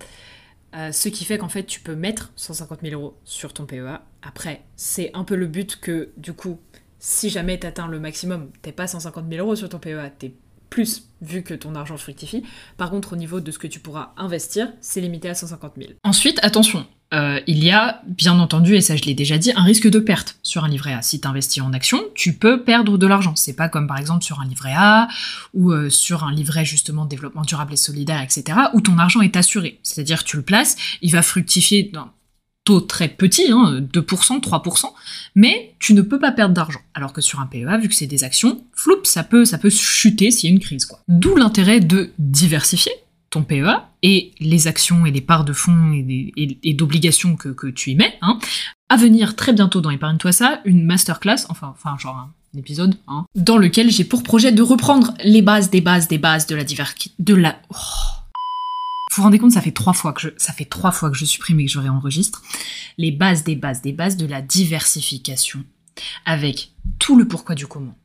ce 0.73 1.09
qui 1.09 1.25
fait 1.25 1.37
qu'en 1.37 1.49
fait, 1.49 1.65
tu 1.65 1.81
peux 1.81 1.95
mettre 1.95 2.33
150 2.37 2.81
000 2.83 2.95
euros 2.95 3.19
sur 3.25 3.53
ton 3.53 3.67
PEA. 3.67 4.01
Après, 4.23 4.65
c'est 4.77 5.11
un 5.15 5.25
peu 5.25 5.35
le 5.35 5.47
but 5.47 5.77
que, 5.77 6.11
du 6.17 6.33
coup, 6.33 6.59
si 7.05 7.31
jamais 7.31 7.59
tu 7.59 7.67
atteins 7.67 7.89
le 7.89 7.99
maximum, 7.99 8.49
t'es 8.63 8.71
pas 8.71 8.87
150 8.87 9.25
000 9.29 9.45
euros 9.45 9.57
sur 9.57 9.69
ton 9.69 9.81
PEA, 9.81 10.09
t'es 10.17 10.33
plus 10.71 11.09
vu 11.21 11.43
que 11.43 11.53
ton 11.53 11.75
argent 11.75 11.97
fructifie. 11.97 12.45
Par 12.77 12.91
contre, 12.91 13.15
au 13.15 13.17
niveau 13.17 13.41
de 13.41 13.51
ce 13.51 13.59
que 13.59 13.67
tu 13.67 13.81
pourras 13.81 14.13
investir, 14.17 14.69
c'est 14.81 15.01
limité 15.01 15.29
à 15.29 15.35
150 15.35 15.73
000. 15.77 15.91
Ensuite, 16.05 16.39
attention, 16.43 16.87
euh, 17.13 17.41
il 17.49 17.63
y 17.63 17.73
a, 17.73 18.03
bien 18.07 18.39
entendu, 18.39 18.77
et 18.77 18.81
ça 18.81 18.95
je 18.95 19.03
l'ai 19.03 19.15
déjà 19.15 19.37
dit, 19.37 19.51
un 19.57 19.65
risque 19.65 19.91
de 19.91 19.99
perte 19.99 20.39
sur 20.45 20.63
un 20.63 20.69
livret 20.69 20.93
A. 20.93 21.03
Si 21.03 21.21
tu 21.21 21.27
investis 21.27 21.61
en 21.61 21.73
action, 21.73 22.01
tu 22.15 22.35
peux 22.35 22.63
perdre 22.63 22.97
de 22.97 23.07
l'argent. 23.09 23.35
C'est 23.35 23.57
pas 23.57 23.69
comme 23.69 23.89
par 23.89 23.99
exemple 23.99 24.23
sur 24.23 24.41
un 24.41 24.47
livret 24.47 24.73
A 24.75 25.09
ou 25.55 25.73
euh, 25.73 25.91
sur 25.91 26.23
un 26.23 26.33
livret 26.33 26.65
justement 26.65 27.05
de 27.05 27.11
développement 27.11 27.43
durable 27.43 27.73
et 27.73 27.77
solidaire, 27.77 28.23
etc., 28.23 28.59
où 28.75 28.81
ton 28.81 28.97
argent 28.99 29.23
est 29.23 29.37
assuré. 29.37 29.81
C'est-à-dire 29.83 30.23
tu 30.23 30.37
le 30.37 30.45
places, 30.45 30.77
il 31.03 31.11
va 31.11 31.23
fructifier 31.23 31.91
dans 31.93 32.11
taux 32.65 32.81
très 32.81 33.09
petit, 33.09 33.51
hein, 33.51 33.81
2%, 33.81 34.41
3%, 34.41 34.85
mais 35.35 35.75
tu 35.79 35.95
ne 35.95 36.03
peux 36.03 36.19
pas 36.19 36.33
perdre 36.33 36.55
d'argent. 36.55 36.81
Alors 36.95 37.13
que 37.13 37.21
sur 37.21 37.41
un 37.41 37.47
PEA, 37.47 37.79
vu 37.81 37.89
que 37.89 37.95
c'est 37.95 38.07
des 38.07 38.25
actions, 38.25 38.63
floup, 38.73 39.05
ça 39.05 39.25
peut, 39.25 39.45
ça 39.45 39.59
peut 39.59 39.71
chuter 39.71 40.31
s'il 40.31 40.51
y 40.51 40.53
a 40.53 40.55
une 40.55 40.61
crise. 40.61 40.87
quoi. 40.87 41.01
D'où 41.09 41.35
l'intérêt 41.37 41.81
de 41.81 42.13
diversifier 42.19 42.93
ton 43.31 43.43
PEA 43.43 43.89
et 44.03 44.33
les 44.41 44.69
actions 44.69 45.07
et 45.07 45.11
les 45.11 45.23
parts 45.23 45.45
de 45.45 45.53
fonds 45.53 45.93
et, 45.93 46.75
d'obligations 46.75 47.35
que, 47.35 47.69
tu 47.71 47.91
y 47.91 47.95
mets. 47.95 48.15
Hein. 48.21 48.39
À 48.89 48.97
venir 48.97 49.35
très 49.35 49.53
bientôt 49.53 49.81
dans 49.81 49.91
Épargne-toi 49.91 50.33
ça, 50.33 50.61
une 50.65 50.85
masterclass, 50.85 51.47
enfin, 51.49 51.75
enfin 51.75 51.97
genre 51.99 52.17
un 52.17 52.59
épisode, 52.59 52.95
hein, 53.09 53.25
dans 53.35 53.57
lequel 53.57 53.91
j'ai 53.91 54.05
pour 54.05 54.23
projet 54.23 54.53
de 54.53 54.63
reprendre 54.63 55.15
les 55.25 55.41
bases 55.41 55.71
des 55.71 55.81
bases 55.81 56.09
des 56.09 56.19
bases 56.19 56.47
de 56.47 56.55
la 56.55 56.65
diversité, 56.65 57.11
de 57.19 57.35
la... 57.35 57.57
Oh, 57.71 58.22
vous 59.17 59.23
vous 59.23 59.23
rendez 59.25 59.39
compte, 59.39 59.53
ça 59.53 59.61
fait 59.61 59.73
trois 59.73 59.93
fois 59.93 60.13
que 60.13 60.21
je, 60.21 60.29
ça 60.37 60.53
fait 60.53 60.65
trois 60.65 60.91
fois 60.91 61.11
que 61.11 61.17
je 61.17 61.25
supprime 61.25 61.61
et 61.61 61.67
que 61.67 61.71
je 61.71 61.79
réenregistre. 61.79 62.43
Les 62.99 63.11
bases 63.11 63.45
des 63.45 63.57
bases 63.57 63.83
des 63.83 63.93
bases 63.93 64.17
de 64.17 64.27
la 64.27 64.41
diversification. 64.41 65.65
Avec 66.25 66.73
tout 66.99 67.17
le 67.19 67.29
pourquoi 67.29 67.55
du 67.55 67.67
comment. 67.67 67.97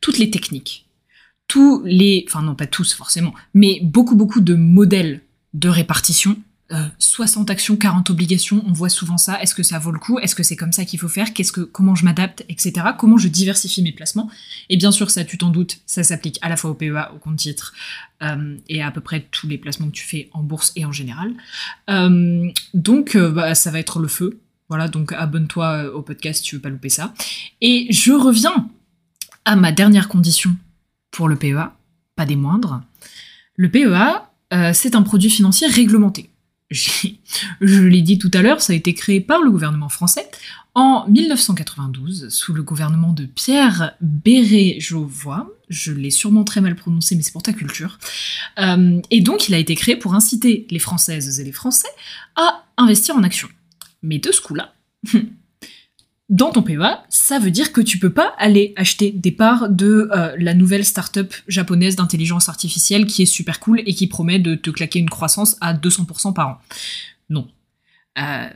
Toutes 0.00 0.18
les 0.18 0.30
techniques. 0.30 0.88
Tous 1.46 1.82
les, 1.84 2.24
enfin 2.28 2.42
non, 2.42 2.54
pas 2.54 2.66
tous 2.66 2.92
forcément, 2.92 3.32
mais 3.54 3.80
beaucoup 3.82 4.16
beaucoup 4.16 4.40
de 4.40 4.54
modèles 4.54 5.22
de 5.54 5.68
répartition 5.68 6.36
60 6.98 7.48
euh, 7.48 7.52
actions, 7.52 7.76
40 7.76 8.10
obligations, 8.10 8.62
on 8.66 8.72
voit 8.72 8.90
souvent 8.90 9.16
ça. 9.16 9.40
Est-ce 9.40 9.54
que 9.54 9.62
ça 9.62 9.78
vaut 9.78 9.90
le 9.90 9.98
coup? 9.98 10.18
Est-ce 10.18 10.34
que 10.34 10.42
c'est 10.42 10.56
comme 10.56 10.72
ça 10.72 10.84
qu'il 10.84 10.98
faut 10.98 11.08
faire? 11.08 11.28
Comment 11.72 11.94
je 11.94 12.04
m'adapte, 12.04 12.44
etc. 12.48 12.72
Comment 12.98 13.16
je 13.16 13.28
diversifie 13.28 13.82
mes 13.82 13.92
placements? 13.92 14.30
Et 14.68 14.76
bien 14.76 14.92
sûr, 14.92 15.10
ça, 15.10 15.24
tu 15.24 15.38
t'en 15.38 15.50
doutes, 15.50 15.78
ça 15.86 16.02
s'applique 16.02 16.38
à 16.42 16.48
la 16.48 16.56
fois 16.56 16.70
au 16.70 16.74
PEA, 16.74 17.10
au 17.14 17.18
compte 17.18 17.36
titre 17.36 17.72
euh, 18.22 18.56
et 18.68 18.82
à, 18.82 18.90
peu 18.90 19.00
près 19.00 19.26
tous 19.30 19.46
les 19.48 19.56
placements 19.56 19.86
que 19.86 19.92
tu 19.92 20.04
fais 20.04 20.28
en 20.32 20.42
bourse 20.42 20.72
et 20.76 20.84
en 20.84 20.92
général. 20.92 21.32
Euh, 21.88 22.50
donc, 22.74 23.16
bah, 23.16 23.54
ça 23.54 23.70
va 23.70 23.78
être 23.78 23.98
le 23.98 24.08
feu. 24.08 24.38
Voilà, 24.68 24.88
donc 24.88 25.12
abonne-toi 25.12 25.94
au 25.94 26.02
podcast, 26.02 26.44
tu 26.44 26.56
veux 26.56 26.60
pas 26.60 26.68
louper 26.68 26.90
ça. 26.90 27.14
Et 27.62 27.86
je 27.90 28.12
reviens 28.12 28.68
à 29.46 29.56
ma 29.56 29.72
dernière 29.72 30.08
condition 30.08 30.54
pour 31.10 31.28
le 31.28 31.36
PEA, 31.36 31.72
pas 32.14 32.26
des 32.26 32.36
moindres. 32.36 32.82
Le 33.56 33.70
PEA, 33.70 34.74
c'est 34.74 34.94
un 34.94 35.02
produit 35.02 35.30
financier 35.30 35.66
réglementé 35.68 36.30
je 36.70 37.80
l'ai 37.82 38.02
dit 38.02 38.18
tout 38.18 38.30
à 38.34 38.42
l'heure, 38.42 38.60
ça 38.60 38.72
a 38.72 38.76
été 38.76 38.94
créé 38.94 39.20
par 39.20 39.42
le 39.42 39.50
gouvernement 39.50 39.88
français 39.88 40.28
en 40.74 41.08
1992 41.08 42.28
sous 42.28 42.52
le 42.52 42.62
gouvernement 42.62 43.12
de 43.12 43.24
Pierre 43.24 43.94
Bérégovoy. 44.00 45.46
Je 45.68 45.92
l'ai 45.92 46.10
sûrement 46.10 46.44
très 46.44 46.60
mal 46.60 46.76
prononcé, 46.76 47.16
mais 47.16 47.22
c'est 47.22 47.32
pour 47.32 47.42
ta 47.42 47.52
culture. 47.52 47.98
Euh, 48.58 49.00
et 49.10 49.20
donc, 49.20 49.48
il 49.48 49.54
a 49.54 49.58
été 49.58 49.74
créé 49.74 49.96
pour 49.96 50.14
inciter 50.14 50.66
les 50.70 50.78
Françaises 50.78 51.40
et 51.40 51.44
les 51.44 51.52
Français 51.52 51.88
à 52.36 52.64
investir 52.76 53.16
en 53.16 53.22
actions. 53.22 53.48
Mais 54.02 54.18
de 54.18 54.30
ce 54.30 54.40
coup-là, 54.40 54.74
dans 56.28 56.50
ton 56.50 56.62
PEA, 56.62 57.04
ça 57.08 57.38
veut 57.38 57.50
dire 57.50 57.72
que 57.72 57.80
tu 57.80 57.98
peux 57.98 58.12
pas 58.12 58.34
aller 58.36 58.74
acheter 58.76 59.10
des 59.10 59.32
parts 59.32 59.70
de 59.70 60.10
euh, 60.12 60.36
la 60.38 60.52
nouvelle 60.52 60.84
start-up 60.84 61.32
japonaise 61.48 61.96
d'intelligence 61.96 62.50
artificielle 62.50 63.06
qui 63.06 63.22
est 63.22 63.26
super 63.26 63.60
cool 63.60 63.80
et 63.86 63.94
qui 63.94 64.08
promet 64.08 64.38
de 64.38 64.54
te 64.54 64.68
claquer 64.68 64.98
une 64.98 65.08
croissance 65.08 65.56
à 65.62 65.72
200% 65.72 66.34
par 66.34 66.48
an. 66.48 66.58
Non. 67.30 67.48
Euh, 68.18 68.48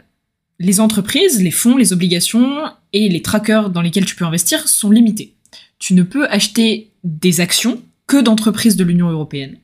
les 0.58 0.80
entreprises, 0.80 1.42
les 1.42 1.50
fonds, 1.50 1.78
les 1.78 1.94
obligations 1.94 2.70
et 2.92 3.08
les 3.08 3.22
trackers 3.22 3.70
dans 3.70 3.80
lesquels 3.80 4.04
tu 4.04 4.16
peux 4.16 4.26
investir 4.26 4.68
sont 4.68 4.90
limités. 4.90 5.34
Tu 5.78 5.94
ne 5.94 6.02
peux 6.02 6.26
acheter 6.28 6.90
des 7.04 7.40
actions 7.40 7.80
que 8.06 8.20
d'entreprises 8.20 8.76
de 8.76 8.84
l'Union 8.84 9.08
européenne. 9.08 9.56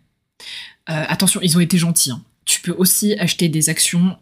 Euh, 0.88 1.04
attention, 1.08 1.40
ils 1.42 1.58
ont 1.58 1.60
été 1.60 1.76
gentils. 1.76 2.10
Hein. 2.10 2.22
Tu 2.46 2.62
peux 2.62 2.72
aussi 2.72 3.12
acheter 3.18 3.50
des 3.50 3.68
actions 3.68 4.16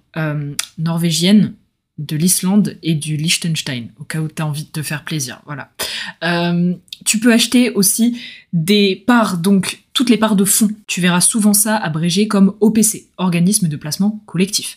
norvégiennes 0.78 1.52
de 1.98 2.16
l'Islande 2.16 2.76
et 2.82 2.94
du 2.94 3.16
Liechtenstein, 3.16 3.88
au 3.98 4.04
cas 4.04 4.20
où 4.20 4.28
tu 4.28 4.42
as 4.42 4.46
envie 4.46 4.64
de 4.64 4.70
te 4.70 4.82
faire 4.82 5.04
plaisir. 5.04 5.40
Voilà. 5.46 5.70
Euh, 6.24 6.74
tu 7.04 7.18
peux 7.18 7.32
acheter 7.32 7.70
aussi 7.70 8.20
des 8.52 9.02
parts, 9.06 9.38
donc 9.38 9.84
toutes 9.92 10.10
les 10.10 10.18
parts 10.18 10.36
de 10.36 10.44
fonds. 10.44 10.68
Tu 10.86 11.00
verras 11.00 11.22
souvent 11.22 11.54
ça 11.54 11.76
abrégé 11.76 12.28
comme 12.28 12.54
OPC, 12.60 13.06
organisme 13.16 13.68
de 13.68 13.76
placement 13.76 14.22
collectif. 14.26 14.76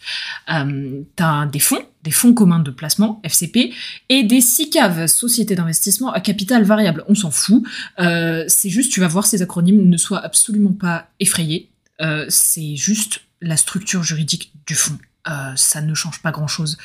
Euh, 0.49 1.01
tu 1.17 1.23
as 1.23 1.45
des 1.45 1.59
fonds, 1.59 1.83
des 2.03 2.11
fonds 2.11 2.33
communs 2.33 2.59
de 2.59 2.71
placement, 2.71 3.19
FCP, 3.23 3.73
et 4.07 4.23
des 4.23 4.39
SICAV, 4.39 5.07
sociétés 5.07 5.55
d'investissement 5.55 6.11
à 6.13 6.21
capital 6.21 6.63
variable. 6.63 7.03
On 7.09 7.15
s'en 7.15 7.31
fout. 7.31 7.63
Euh, 7.99 8.45
c'est 8.47 8.69
juste, 8.69 8.93
tu 8.93 9.01
vas 9.01 9.09
voir 9.09 9.25
ces 9.25 9.41
acronymes, 9.41 9.89
ne 9.89 9.97
sois 9.97 10.19
absolument 10.19 10.73
pas 10.73 11.09
effrayé. 11.19 11.69
Euh, 12.01 12.25
c'est 12.29 12.77
juste 12.77 13.21
la 13.41 13.57
structure 13.57 14.03
juridique 14.03 14.53
du 14.65 14.75
fonds. 14.75 14.97
Euh, 15.27 15.55
ça 15.55 15.81
ne 15.81 15.93
change 15.93 16.21
pas 16.21 16.31
grand-chose, 16.31 16.77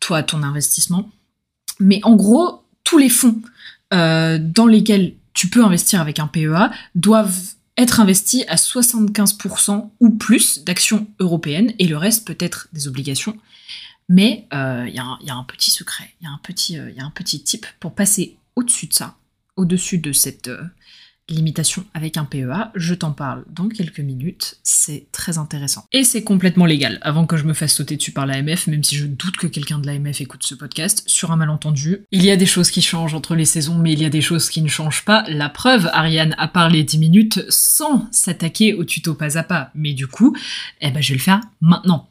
toi, 0.00 0.22
ton 0.22 0.42
investissement. 0.42 1.10
Mais 1.80 2.00
en 2.02 2.16
gros, 2.16 2.64
tous 2.84 2.98
les 2.98 3.08
fonds 3.08 3.40
euh, 3.94 4.38
dans 4.40 4.66
lesquels 4.66 5.14
tu 5.32 5.48
peux 5.48 5.64
investir 5.64 6.00
avec 6.00 6.18
un 6.18 6.26
PEA 6.26 6.70
doivent 6.94 7.38
être 7.76 8.00
investi 8.00 8.44
à 8.48 8.56
75% 8.56 9.90
ou 10.00 10.10
plus 10.10 10.64
d'actions 10.64 11.06
européennes 11.20 11.72
et 11.78 11.86
le 11.86 11.96
reste 11.96 12.26
peut 12.26 12.36
être 12.40 12.68
des 12.72 12.88
obligations. 12.88 13.36
Mais 14.08 14.48
il 14.50 14.58
euh, 14.58 14.88
y, 14.88 14.98
a 14.98 15.34
un 15.34 15.44
petit 15.44 15.70
secret, 15.70 16.12
il 16.20 16.24
y, 16.24 16.26
a 16.26 16.32
un 16.32 17.10
petit, 17.10 17.42
type 17.42 17.66
pour 17.78 17.94
passer 17.94 18.36
au-dessus 18.56 18.86
de 18.86 18.94
ça, 18.94 19.16
au-dessus 19.56 19.98
de 19.98 20.12
cette 20.12 20.50
limitation 21.28 21.84
avec 21.94 22.16
un 22.16 22.24
PEA. 22.24 22.70
Je 22.74 22.94
t'en 22.94 23.12
parle 23.12 23.44
dans 23.50 23.68
quelques 23.68 24.00
minutes, 24.00 24.58
c'est 24.62 25.06
très 25.12 25.38
intéressant. 25.38 25.84
Et 25.92 26.04
c'est 26.04 26.24
complètement 26.24 26.66
légal, 26.66 26.98
avant 27.02 27.26
que 27.26 27.36
je 27.36 27.44
me 27.44 27.52
fasse 27.52 27.74
sauter 27.74 27.96
dessus 27.96 28.12
par 28.12 28.26
l'AMF, 28.26 28.66
même 28.66 28.84
si 28.84 28.96
je 28.96 29.06
doute 29.06 29.36
que 29.36 29.46
quelqu'un 29.46 29.78
de 29.78 29.86
l'AMF 29.86 30.20
écoute 30.20 30.42
ce 30.42 30.54
podcast, 30.54 31.04
sur 31.06 31.30
un 31.30 31.36
malentendu. 31.36 32.04
Il 32.10 32.24
y 32.24 32.30
a 32.30 32.36
des 32.36 32.46
choses 32.46 32.70
qui 32.70 32.82
changent 32.82 33.14
entre 33.14 33.34
les 33.34 33.44
saisons, 33.44 33.76
mais 33.76 33.92
il 33.92 34.02
y 34.02 34.04
a 34.04 34.10
des 34.10 34.20
choses 34.20 34.48
qui 34.48 34.62
ne 34.62 34.68
changent 34.68 35.04
pas. 35.04 35.24
La 35.28 35.48
preuve, 35.48 35.90
Ariane 35.92 36.34
a 36.38 36.48
parlé 36.48 36.84
10 36.84 36.98
minutes 36.98 37.44
sans 37.48 38.08
s'attaquer 38.10 38.74
au 38.74 38.84
tuto 38.84 39.14
pas 39.14 39.38
à 39.38 39.42
pas, 39.42 39.70
mais 39.74 39.92
du 39.92 40.06
coup, 40.06 40.36
eh 40.80 40.90
ben 40.90 41.02
je 41.02 41.10
vais 41.10 41.18
le 41.18 41.22
faire 41.22 41.40
maintenant. 41.60 42.08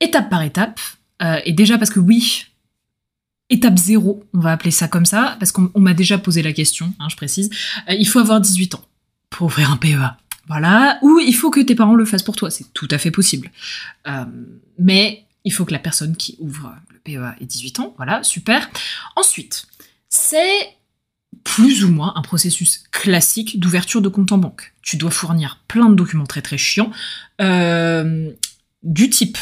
Étape 0.00 0.30
par 0.30 0.42
étape, 0.42 0.80
euh, 1.22 1.40
et 1.44 1.52
déjà 1.52 1.78
parce 1.78 1.90
que 1.90 2.00
oui, 2.00 2.46
étape 3.52 3.78
zéro, 3.78 4.24
on 4.34 4.40
va 4.40 4.52
appeler 4.52 4.70
ça 4.70 4.88
comme 4.88 5.04
ça, 5.04 5.36
parce 5.38 5.52
qu'on 5.52 5.70
m'a 5.76 5.94
déjà 5.94 6.18
posé 6.18 6.42
la 6.42 6.52
question, 6.52 6.92
hein, 6.98 7.08
je 7.08 7.16
précise, 7.16 7.50
euh, 7.88 7.94
il 7.94 8.08
faut 8.08 8.18
avoir 8.18 8.40
18 8.40 8.74
ans 8.74 8.84
pour 9.30 9.46
ouvrir 9.46 9.70
un 9.70 9.76
PEA. 9.76 10.16
Voilà, 10.48 10.98
ou 11.02 11.20
il 11.20 11.34
faut 11.34 11.50
que 11.50 11.60
tes 11.60 11.74
parents 11.74 11.94
le 11.94 12.04
fassent 12.04 12.24
pour 12.24 12.34
toi, 12.34 12.50
c'est 12.50 12.72
tout 12.72 12.88
à 12.90 12.98
fait 12.98 13.12
possible. 13.12 13.50
Euh, 14.08 14.24
mais 14.78 15.24
il 15.44 15.52
faut 15.52 15.64
que 15.64 15.72
la 15.72 15.78
personne 15.78 16.16
qui 16.16 16.36
ouvre 16.40 16.74
le 16.92 16.98
PEA 16.98 17.36
ait 17.40 17.46
18 17.46 17.80
ans, 17.80 17.94
voilà, 17.96 18.22
super. 18.24 18.68
Ensuite, 19.14 19.66
c'est 20.08 20.68
plus 21.44 21.84
ou 21.84 21.90
moins 21.90 22.12
un 22.16 22.22
processus 22.22 22.84
classique 22.90 23.60
d'ouverture 23.60 24.02
de 24.02 24.08
compte 24.08 24.32
en 24.32 24.38
banque. 24.38 24.72
Tu 24.82 24.96
dois 24.96 25.10
fournir 25.10 25.60
plein 25.68 25.88
de 25.88 25.94
documents 25.94 26.26
très 26.26 26.42
très 26.42 26.58
chiants, 26.58 26.90
du 27.38 29.10
type 29.10 29.38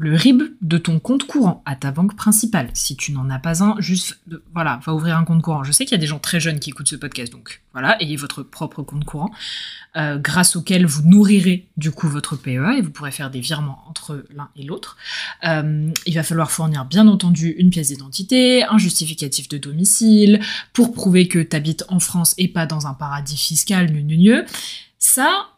le 0.00 0.14
RIB 0.14 0.42
de 0.62 0.78
ton 0.78 1.00
compte 1.00 1.24
courant 1.24 1.60
à 1.66 1.74
ta 1.74 1.90
banque 1.90 2.14
principale. 2.14 2.70
Si 2.72 2.96
tu 2.96 3.10
n'en 3.10 3.28
as 3.30 3.40
pas 3.40 3.64
un, 3.64 3.74
juste, 3.80 4.20
voilà, 4.54 4.78
va 4.86 4.94
ouvrir 4.94 5.16
un 5.16 5.24
compte 5.24 5.42
courant. 5.42 5.64
Je 5.64 5.72
sais 5.72 5.84
qu'il 5.84 5.92
y 5.92 5.96
a 5.96 6.00
des 6.00 6.06
gens 6.06 6.20
très 6.20 6.38
jeunes 6.38 6.60
qui 6.60 6.70
écoutent 6.70 6.86
ce 6.86 6.94
podcast, 6.94 7.32
donc 7.32 7.62
voilà, 7.72 8.00
ayez 8.00 8.14
votre 8.14 8.44
propre 8.44 8.84
compte 8.84 9.04
courant, 9.04 9.32
euh, 9.96 10.16
grâce 10.16 10.54
auquel 10.54 10.86
vous 10.86 11.02
nourrirez 11.02 11.66
du 11.76 11.90
coup 11.90 12.08
votre 12.08 12.36
PEA 12.36 12.78
et 12.78 12.80
vous 12.80 12.92
pourrez 12.92 13.10
faire 13.10 13.28
des 13.28 13.40
virements 13.40 13.82
entre 13.88 14.24
l'un 14.30 14.50
et 14.54 14.62
l'autre. 14.62 14.96
Euh, 15.44 15.90
il 16.06 16.14
va 16.14 16.22
falloir 16.22 16.52
fournir 16.52 16.84
bien 16.84 17.08
entendu 17.08 17.56
une 17.58 17.70
pièce 17.70 17.88
d'identité, 17.88 18.62
un 18.62 18.78
justificatif 18.78 19.48
de 19.48 19.58
domicile, 19.58 20.40
pour 20.72 20.92
prouver 20.92 21.26
que 21.26 21.40
tu 21.40 21.56
habites 21.56 21.84
en 21.88 21.98
France 21.98 22.36
et 22.38 22.46
pas 22.46 22.66
dans 22.66 22.86
un 22.86 22.94
paradis 22.94 23.36
fiscal, 23.36 23.90
nu, 23.90 24.44
Ça, 25.00 25.48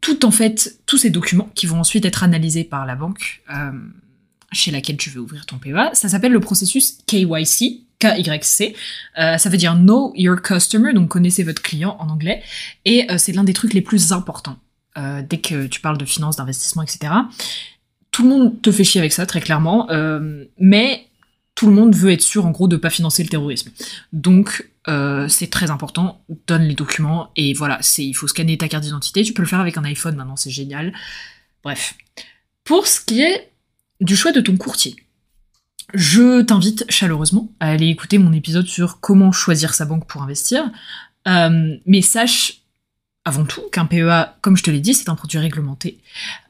tout 0.00 0.24
en 0.24 0.30
fait, 0.30 0.78
tous 0.86 0.98
ces 0.98 1.10
documents 1.10 1.50
qui 1.54 1.66
vont 1.66 1.80
ensuite 1.80 2.04
être 2.04 2.22
analysés 2.22 2.64
par 2.64 2.86
la 2.86 2.96
banque 2.96 3.42
euh, 3.54 3.72
chez 4.52 4.70
laquelle 4.70 4.96
tu 4.96 5.10
veux 5.10 5.20
ouvrir 5.20 5.46
ton 5.46 5.58
PEA, 5.58 5.90
ça 5.94 6.08
s'appelle 6.08 6.32
le 6.32 6.40
processus 6.40 6.98
KYC, 7.06 7.86
KYC. 7.98 8.74
Euh, 9.18 9.38
ça 9.38 9.50
veut 9.50 9.56
dire 9.56 9.74
Know 9.74 10.12
Your 10.16 10.40
Customer, 10.40 10.92
donc 10.92 11.08
connaissez 11.08 11.42
votre 11.42 11.62
client 11.62 11.96
en 11.98 12.08
anglais. 12.08 12.42
Et 12.84 13.10
euh, 13.10 13.18
c'est 13.18 13.32
l'un 13.32 13.44
des 13.44 13.52
trucs 13.52 13.74
les 13.74 13.82
plus 13.82 14.12
importants 14.12 14.58
dès 15.30 15.38
que 15.38 15.66
tu 15.66 15.80
parles 15.80 15.96
de 15.96 16.04
finances, 16.04 16.36
d'investissement, 16.36 16.82
etc. 16.82 17.14
Tout 18.10 18.24
le 18.24 18.28
monde 18.28 18.60
te 18.60 18.70
fait 18.70 18.84
chier 18.84 19.00
avec 19.00 19.12
ça, 19.12 19.24
très 19.24 19.40
clairement. 19.40 19.88
mais 20.58 21.06
tout 21.60 21.66
le 21.66 21.74
monde 21.74 21.94
veut 21.94 22.10
être 22.10 22.22
sûr, 22.22 22.46
en 22.46 22.52
gros, 22.52 22.68
de 22.68 22.78
pas 22.78 22.88
financer 22.88 23.22
le 23.22 23.28
terrorisme. 23.28 23.70
Donc, 24.14 24.70
euh, 24.88 25.28
c'est 25.28 25.48
très 25.48 25.70
important. 25.70 26.24
Donne 26.46 26.62
les 26.62 26.74
documents 26.74 27.30
et 27.36 27.52
voilà, 27.52 27.76
c'est 27.82 28.02
il 28.02 28.14
faut 28.14 28.26
scanner 28.26 28.56
ta 28.56 28.66
carte 28.66 28.82
d'identité. 28.82 29.22
Tu 29.24 29.34
peux 29.34 29.42
le 29.42 29.48
faire 29.48 29.60
avec 29.60 29.76
un 29.76 29.84
iPhone 29.84 30.16
maintenant, 30.16 30.36
c'est 30.36 30.50
génial. 30.50 30.94
Bref. 31.62 31.98
Pour 32.64 32.86
ce 32.86 33.02
qui 33.02 33.20
est 33.20 33.52
du 34.00 34.16
choix 34.16 34.32
de 34.32 34.40
ton 34.40 34.56
courtier, 34.56 34.96
je 35.92 36.40
t'invite 36.40 36.86
chaleureusement 36.88 37.52
à 37.60 37.68
aller 37.68 37.88
écouter 37.88 38.16
mon 38.16 38.32
épisode 38.32 38.66
sur 38.66 39.00
comment 39.00 39.30
choisir 39.30 39.74
sa 39.74 39.84
banque 39.84 40.06
pour 40.06 40.22
investir. 40.22 40.64
Euh, 41.28 41.76
mais 41.84 42.00
sache 42.00 42.62
avant 43.26 43.44
tout 43.44 43.60
qu'un 43.70 43.84
PEA, 43.84 44.34
comme 44.40 44.56
je 44.56 44.62
te 44.62 44.70
l'ai 44.70 44.80
dit, 44.80 44.94
c'est 44.94 45.10
un 45.10 45.14
produit 45.14 45.38
réglementé 45.38 45.98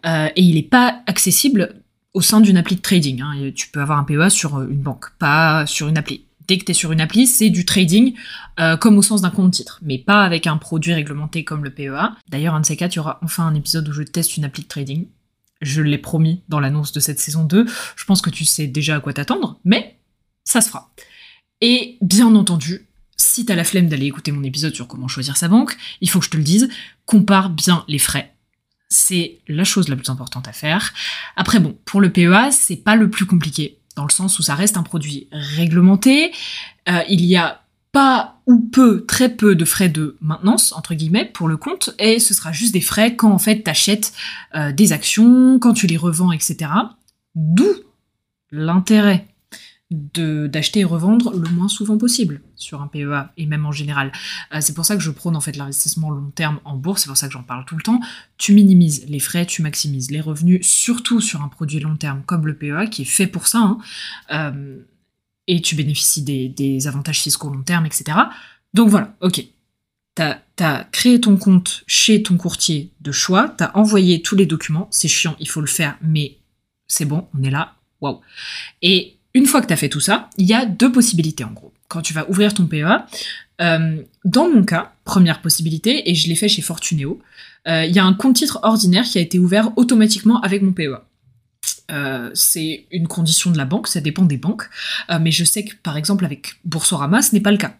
euh, 0.06 0.28
et 0.36 0.40
il 0.40 0.54
n'est 0.54 0.62
pas 0.62 1.02
accessible 1.08 1.79
au 2.14 2.20
sein 2.20 2.40
d'une 2.40 2.56
appli 2.56 2.76
de 2.76 2.80
trading. 2.80 3.20
Hein. 3.22 3.50
Tu 3.54 3.68
peux 3.68 3.80
avoir 3.80 3.98
un 3.98 4.04
PEA 4.04 4.30
sur 4.30 4.56
euh, 4.56 4.68
une 4.68 4.82
banque, 4.82 5.10
pas 5.18 5.66
sur 5.66 5.88
une 5.88 5.98
appli. 5.98 6.24
Dès 6.48 6.58
que 6.58 6.64
tu 6.64 6.72
es 6.72 6.74
sur 6.74 6.90
une 6.90 7.00
appli, 7.00 7.26
c'est 7.26 7.50
du 7.50 7.64
trading 7.64 8.14
euh, 8.58 8.76
comme 8.76 8.98
au 8.98 9.02
sens 9.02 9.22
d'un 9.22 9.30
compte 9.30 9.52
titre, 9.52 9.78
mais 9.82 9.98
pas 9.98 10.24
avec 10.24 10.46
un 10.48 10.56
produit 10.56 10.92
réglementé 10.92 11.44
comme 11.44 11.62
le 11.62 11.70
PEA. 11.70 12.16
D'ailleurs, 12.28 12.54
un 12.54 12.60
de 12.60 12.66
ces 12.66 12.76
quatre, 12.76 12.94
il 12.94 12.96
y 12.96 13.00
aura 13.00 13.20
enfin 13.22 13.46
un 13.46 13.54
épisode 13.54 13.88
où 13.88 13.92
je 13.92 14.02
teste 14.02 14.36
une 14.36 14.44
appli 14.44 14.64
de 14.64 14.68
trading. 14.68 15.06
Je 15.60 15.82
l'ai 15.82 15.98
promis 15.98 16.42
dans 16.48 16.58
l'annonce 16.58 16.92
de 16.92 17.00
cette 17.00 17.20
saison 17.20 17.44
2. 17.44 17.66
Je 17.94 18.04
pense 18.04 18.22
que 18.22 18.30
tu 18.30 18.44
sais 18.44 18.66
déjà 18.66 18.96
à 18.96 19.00
quoi 19.00 19.12
t'attendre, 19.12 19.60
mais 19.64 19.98
ça 20.42 20.60
se 20.60 20.68
fera. 20.68 20.90
Et 21.60 21.98
bien 22.00 22.34
entendu, 22.34 22.88
si 23.16 23.44
t'as 23.44 23.54
la 23.54 23.64
flemme 23.64 23.88
d'aller 23.88 24.06
écouter 24.06 24.32
mon 24.32 24.42
épisode 24.42 24.74
sur 24.74 24.88
comment 24.88 25.06
choisir 25.06 25.36
sa 25.36 25.46
banque, 25.46 25.76
il 26.00 26.08
faut 26.08 26.18
que 26.18 26.24
je 26.24 26.30
te 26.30 26.36
le 26.36 26.42
dise, 26.42 26.68
compare 27.04 27.50
bien 27.50 27.84
les 27.86 27.98
frais 27.98 28.34
c'est 28.90 29.38
la 29.48 29.64
chose 29.64 29.88
la 29.88 29.96
plus 29.96 30.10
importante 30.10 30.48
à 30.48 30.52
faire. 30.52 30.92
Après 31.36 31.60
bon, 31.60 31.78
pour 31.86 32.00
le 32.00 32.10
PEA, 32.10 32.50
c'est 32.50 32.76
pas 32.76 32.96
le 32.96 33.08
plus 33.08 33.24
compliqué, 33.24 33.78
dans 33.96 34.04
le 34.04 34.10
sens 34.10 34.38
où 34.38 34.42
ça 34.42 34.54
reste 34.54 34.76
un 34.76 34.82
produit 34.82 35.28
réglementé. 35.32 36.32
Euh, 36.88 37.00
il 37.08 37.24
y 37.24 37.36
a 37.36 37.62
pas 37.92 38.40
ou 38.46 38.60
peu, 38.60 39.04
très 39.06 39.28
peu 39.28 39.54
de 39.54 39.64
frais 39.64 39.88
de 39.88 40.16
maintenance, 40.20 40.72
entre 40.72 40.94
guillemets, 40.94 41.24
pour 41.24 41.48
le 41.48 41.56
compte, 41.56 41.94
et 41.98 42.18
ce 42.18 42.34
sera 42.34 42.52
juste 42.52 42.72
des 42.72 42.80
frais 42.80 43.16
quand 43.16 43.32
en 43.32 43.38
fait 43.38 43.62
t'achètes 43.62 44.12
euh, 44.54 44.72
des 44.72 44.92
actions, 44.92 45.58
quand 45.58 45.72
tu 45.72 45.86
les 45.86 45.96
revends, 45.96 46.32
etc. 46.32 46.70
D'où 47.34 47.72
l'intérêt 48.50 49.26
d'acheter 49.90 50.80
et 50.80 50.84
revendre 50.84 51.36
le 51.36 51.48
moins 51.50 51.66
souvent 51.66 51.98
possible 51.98 52.42
sur 52.54 52.80
un 52.80 52.86
PEA 52.86 53.32
et 53.36 53.46
même 53.46 53.66
en 53.66 53.72
général. 53.72 54.12
Euh, 54.54 54.60
c'est 54.60 54.72
pour 54.72 54.84
ça 54.84 54.94
que 54.96 55.02
je 55.02 55.10
prône 55.10 55.34
en 55.34 55.40
fait 55.40 55.56
l'investissement 55.56 56.10
long 56.10 56.30
terme 56.30 56.60
en 56.64 56.76
bourse, 56.76 57.02
c'est 57.02 57.08
pour 57.08 57.16
ça 57.16 57.26
que 57.26 57.32
j'en 57.32 57.42
parle 57.42 57.64
tout 57.64 57.76
le 57.76 57.82
temps. 57.82 58.00
Tu 58.38 58.52
minimises 58.52 59.04
les 59.08 59.18
frais, 59.18 59.46
tu 59.46 59.62
maximises 59.62 60.12
les 60.12 60.20
revenus, 60.20 60.64
surtout 60.64 61.20
sur 61.20 61.42
un 61.42 61.48
produit 61.48 61.80
long 61.80 61.96
terme 61.96 62.22
comme 62.24 62.46
le 62.46 62.54
PEA 62.54 62.88
qui 62.88 63.02
est 63.02 63.06
fait 63.06 63.26
pour 63.26 63.48
ça. 63.48 63.58
Hein. 63.58 63.78
Euh, 64.30 64.78
et 65.48 65.60
tu 65.60 65.74
bénéficies 65.74 66.22
des, 66.22 66.86
avantages 66.86 67.20
fiscaux 67.20 67.50
long 67.50 67.62
terme, 67.62 67.84
etc. 67.84 68.16
Donc 68.72 68.88
voilà, 68.88 69.16
ok. 69.20 69.44
T'as 70.14 70.38
as 70.60 70.84
créé 70.92 71.20
ton 71.20 71.36
compte 71.36 71.82
chez 71.86 72.22
ton 72.22 72.36
courtier 72.36 72.92
de 73.00 73.10
choix, 73.10 73.48
t'as 73.48 73.72
envoyé 73.72 74.22
tous 74.22 74.36
les 74.36 74.46
documents, 74.46 74.86
c'est 74.90 75.08
chiant, 75.08 75.34
il 75.40 75.48
faut 75.48 75.62
le 75.62 75.66
faire, 75.66 75.96
mais 76.02 76.38
c'est 76.86 77.06
bon, 77.06 77.26
on 77.34 77.42
est 77.42 77.50
là, 77.50 77.76
waouh. 78.00 78.20
Et 78.82 79.16
une 79.34 79.46
fois 79.46 79.60
que 79.60 79.66
tu 79.66 79.72
as 79.72 79.76
fait 79.76 79.88
tout 79.88 80.00
ça, 80.00 80.28
il 80.38 80.46
y 80.46 80.54
a 80.54 80.66
deux 80.66 80.90
possibilités 80.90 81.44
en 81.44 81.52
gros. 81.52 81.72
Quand 81.88 82.02
tu 82.02 82.12
vas 82.12 82.28
ouvrir 82.28 82.54
ton 82.54 82.66
PEA, 82.66 83.06
euh, 83.60 84.02
dans 84.24 84.48
mon 84.48 84.64
cas, 84.64 84.92
première 85.04 85.40
possibilité, 85.40 86.10
et 86.10 86.14
je 86.14 86.28
l'ai 86.28 86.34
fait 86.34 86.48
chez 86.48 86.62
Fortuneo, 86.62 87.20
euh, 87.68 87.84
il 87.84 87.94
y 87.94 87.98
a 87.98 88.04
un 88.04 88.14
compte 88.14 88.36
titre 88.36 88.58
ordinaire 88.62 89.04
qui 89.04 89.18
a 89.18 89.20
été 89.20 89.38
ouvert 89.38 89.76
automatiquement 89.76 90.40
avec 90.40 90.62
mon 90.62 90.72
PEA. 90.72 91.02
Euh, 91.90 92.30
c'est 92.34 92.86
une 92.90 93.08
condition 93.08 93.50
de 93.50 93.58
la 93.58 93.64
banque, 93.64 93.88
ça 93.88 94.00
dépend 94.00 94.24
des 94.24 94.36
banques, 94.36 94.68
mais 95.20 95.32
je 95.32 95.44
sais 95.44 95.64
que 95.64 95.74
par 95.82 95.96
exemple 95.96 96.24
avec 96.24 96.54
Boursorama, 96.64 97.20
ce 97.20 97.34
n'est 97.34 97.40
pas 97.40 97.50
le 97.50 97.58
cas. 97.58 97.74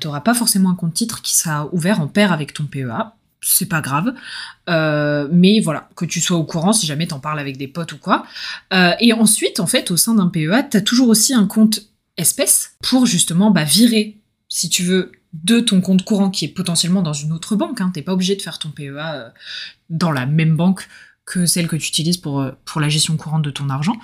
tu 0.00 0.06
n'auras 0.06 0.20
pas 0.20 0.34
forcément 0.34 0.70
un 0.70 0.74
compte 0.74 0.94
titre 0.94 1.20
qui 1.22 1.34
sera 1.34 1.68
ouvert 1.74 2.00
en 2.00 2.08
paire 2.08 2.32
avec 2.32 2.54
ton 2.54 2.64
PEA 2.64 3.14
c'est 3.42 3.66
pas 3.66 3.80
grave. 3.80 4.14
Euh, 4.70 5.28
mais 5.30 5.60
voilà, 5.60 5.88
que 5.96 6.04
tu 6.04 6.20
sois 6.20 6.36
au 6.36 6.44
courant 6.44 6.72
si 6.72 6.86
jamais 6.86 7.06
t'en 7.06 7.20
parles 7.20 7.40
avec 7.40 7.56
des 7.56 7.68
potes 7.68 7.92
ou 7.92 7.98
quoi. 7.98 8.24
Euh, 8.72 8.92
et 9.00 9.12
ensuite, 9.12 9.60
en 9.60 9.66
fait, 9.66 9.90
au 9.90 9.96
sein 9.96 10.14
d'un 10.14 10.28
PEA, 10.28 10.62
t'as 10.70 10.80
toujours 10.80 11.08
aussi 11.08 11.34
un 11.34 11.46
compte 11.46 11.80
espèce 12.16 12.76
pour 12.82 13.06
justement 13.06 13.50
bah, 13.50 13.64
virer, 13.64 14.20
si 14.48 14.70
tu 14.70 14.84
veux, 14.84 15.12
de 15.32 15.60
ton 15.60 15.80
compte 15.80 16.04
courant 16.04 16.30
qui 16.30 16.44
est 16.44 16.48
potentiellement 16.48 17.02
dans 17.02 17.12
une 17.12 17.32
autre 17.32 17.56
banque. 17.56 17.80
Hein. 17.80 17.90
T'es 17.92 18.02
pas 18.02 18.12
obligé 18.12 18.36
de 18.36 18.42
faire 18.42 18.58
ton 18.58 18.70
PEA 18.70 18.98
euh, 18.98 19.28
dans 19.90 20.12
la 20.12 20.26
même 20.26 20.56
banque 20.56 20.88
que 21.24 21.46
celle 21.46 21.68
que 21.68 21.76
tu 21.76 21.88
utilises 21.88 22.16
pour, 22.16 22.44
pour 22.64 22.80
la 22.80 22.88
gestion 22.88 23.16
courante 23.16 23.42
de 23.42 23.50
ton 23.50 23.70
argent. 23.70 23.96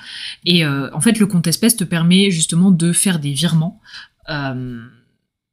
Et 0.45 0.64
en 0.64 1.00
fait, 1.00 1.18
le 1.18 1.26
compte 1.26 1.49
espèce 1.49 1.75
te 1.75 1.83
permet 1.83 2.30
justement 2.30 2.71
de 2.71 2.92
faire 2.92 3.18
des 3.18 3.33
virements 3.33 3.80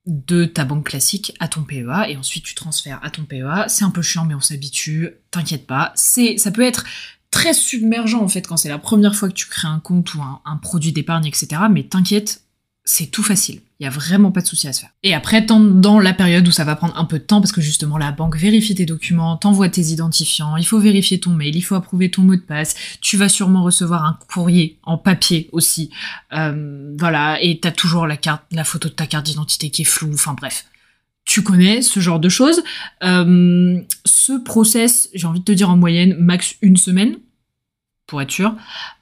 de 0.05 0.45
ta 0.45 0.65
banque 0.65 0.87
classique 0.87 1.33
à 1.39 1.47
ton 1.47 1.63
PEA 1.63 2.09
et 2.09 2.17
ensuite 2.17 2.43
tu 2.43 2.55
transfères 2.55 2.99
à 3.03 3.09
ton 3.09 3.23
PEA. 3.23 3.67
C'est 3.67 3.85
un 3.85 3.91
peu 3.91 4.01
chiant 4.01 4.25
mais 4.25 4.35
on 4.35 4.41
s'habitue, 4.41 5.09
t'inquiète 5.31 5.67
pas. 5.67 5.91
C'est, 5.95 6.37
ça 6.37 6.51
peut 6.51 6.61
être 6.61 6.85
très 7.31 7.53
submergent 7.53 8.21
en 8.21 8.27
fait 8.27 8.47
quand 8.47 8.57
c'est 8.57 8.69
la 8.69 8.77
première 8.77 9.15
fois 9.15 9.27
que 9.27 9.33
tu 9.33 9.47
crées 9.47 9.67
un 9.67 9.79
compte 9.79 10.13
ou 10.15 10.21
un 10.21 10.57
produit 10.57 10.91
d'épargne, 10.91 11.25
etc. 11.25 11.63
Mais 11.69 11.83
t'inquiète, 11.83 12.44
c'est 12.87 13.07
tout 13.07 13.23
facile. 13.23 13.61
Il 13.79 13.83
y 13.83 13.87
a 13.87 13.89
vraiment 13.89 14.31
pas 14.31 14.41
de 14.41 14.47
souci 14.47 14.67
à 14.67 14.73
se 14.73 14.81
faire. 14.81 14.91
Et 15.01 15.15
après, 15.15 15.41
dans 15.41 15.99
la 15.99 16.13
période 16.13 16.47
où 16.47 16.51
ça 16.51 16.63
va 16.63 16.75
prendre 16.75 16.95
un 16.97 17.05
peu 17.05 17.17
de 17.17 17.23
temps, 17.23 17.41
parce 17.41 17.51
que 17.51 17.59
justement 17.59 17.97
la 17.97 18.11
banque 18.11 18.37
vérifie 18.37 18.75
tes 18.75 18.85
documents, 18.85 19.35
t'envoie 19.37 19.69
tes 19.69 19.81
identifiants, 19.81 20.55
il 20.55 20.65
faut 20.65 20.79
vérifier 20.79 21.19
ton 21.19 21.31
mail, 21.31 21.55
il 21.55 21.61
faut 21.61 21.75
approuver 21.75 22.11
ton 22.11 22.21
mot 22.21 22.35
de 22.35 22.41
passe, 22.41 22.75
tu 23.01 23.17
vas 23.17 23.27
sûrement 23.27 23.63
recevoir 23.63 24.05
un 24.05 24.17
courrier 24.31 24.77
en 24.83 24.97
papier 24.97 25.49
aussi, 25.51 25.89
euh, 26.33 26.95
voilà, 26.97 27.41
et 27.41 27.59
t'as 27.59 27.71
toujours 27.71 28.05
la 28.07 28.17
carte, 28.17 28.43
la 28.51 28.63
photo 28.63 28.87
de 28.87 28.93
ta 28.93 29.07
carte 29.07 29.25
d'identité 29.25 29.71
qui 29.71 29.81
est 29.81 29.85
floue, 29.85 30.13
enfin 30.13 30.33
bref. 30.33 30.65
tu 31.25 31.41
connais 31.41 31.81
ce 31.81 31.99
genre 31.99 32.19
de 32.19 32.29
choses. 32.29 32.63
Euh, 33.03 33.81
ce 34.05 34.33
process, 34.43 35.09
j'ai 35.13 35.25
envie 35.25 35.39
de 35.39 35.45
te 35.45 35.51
dire 35.51 35.71
en 35.71 35.75
moyenne, 35.75 36.15
max 36.19 36.55
une 36.61 36.77
semaine, 36.77 37.17
pour 38.07 38.21
être 38.21 38.31
sûr. 38.31 38.55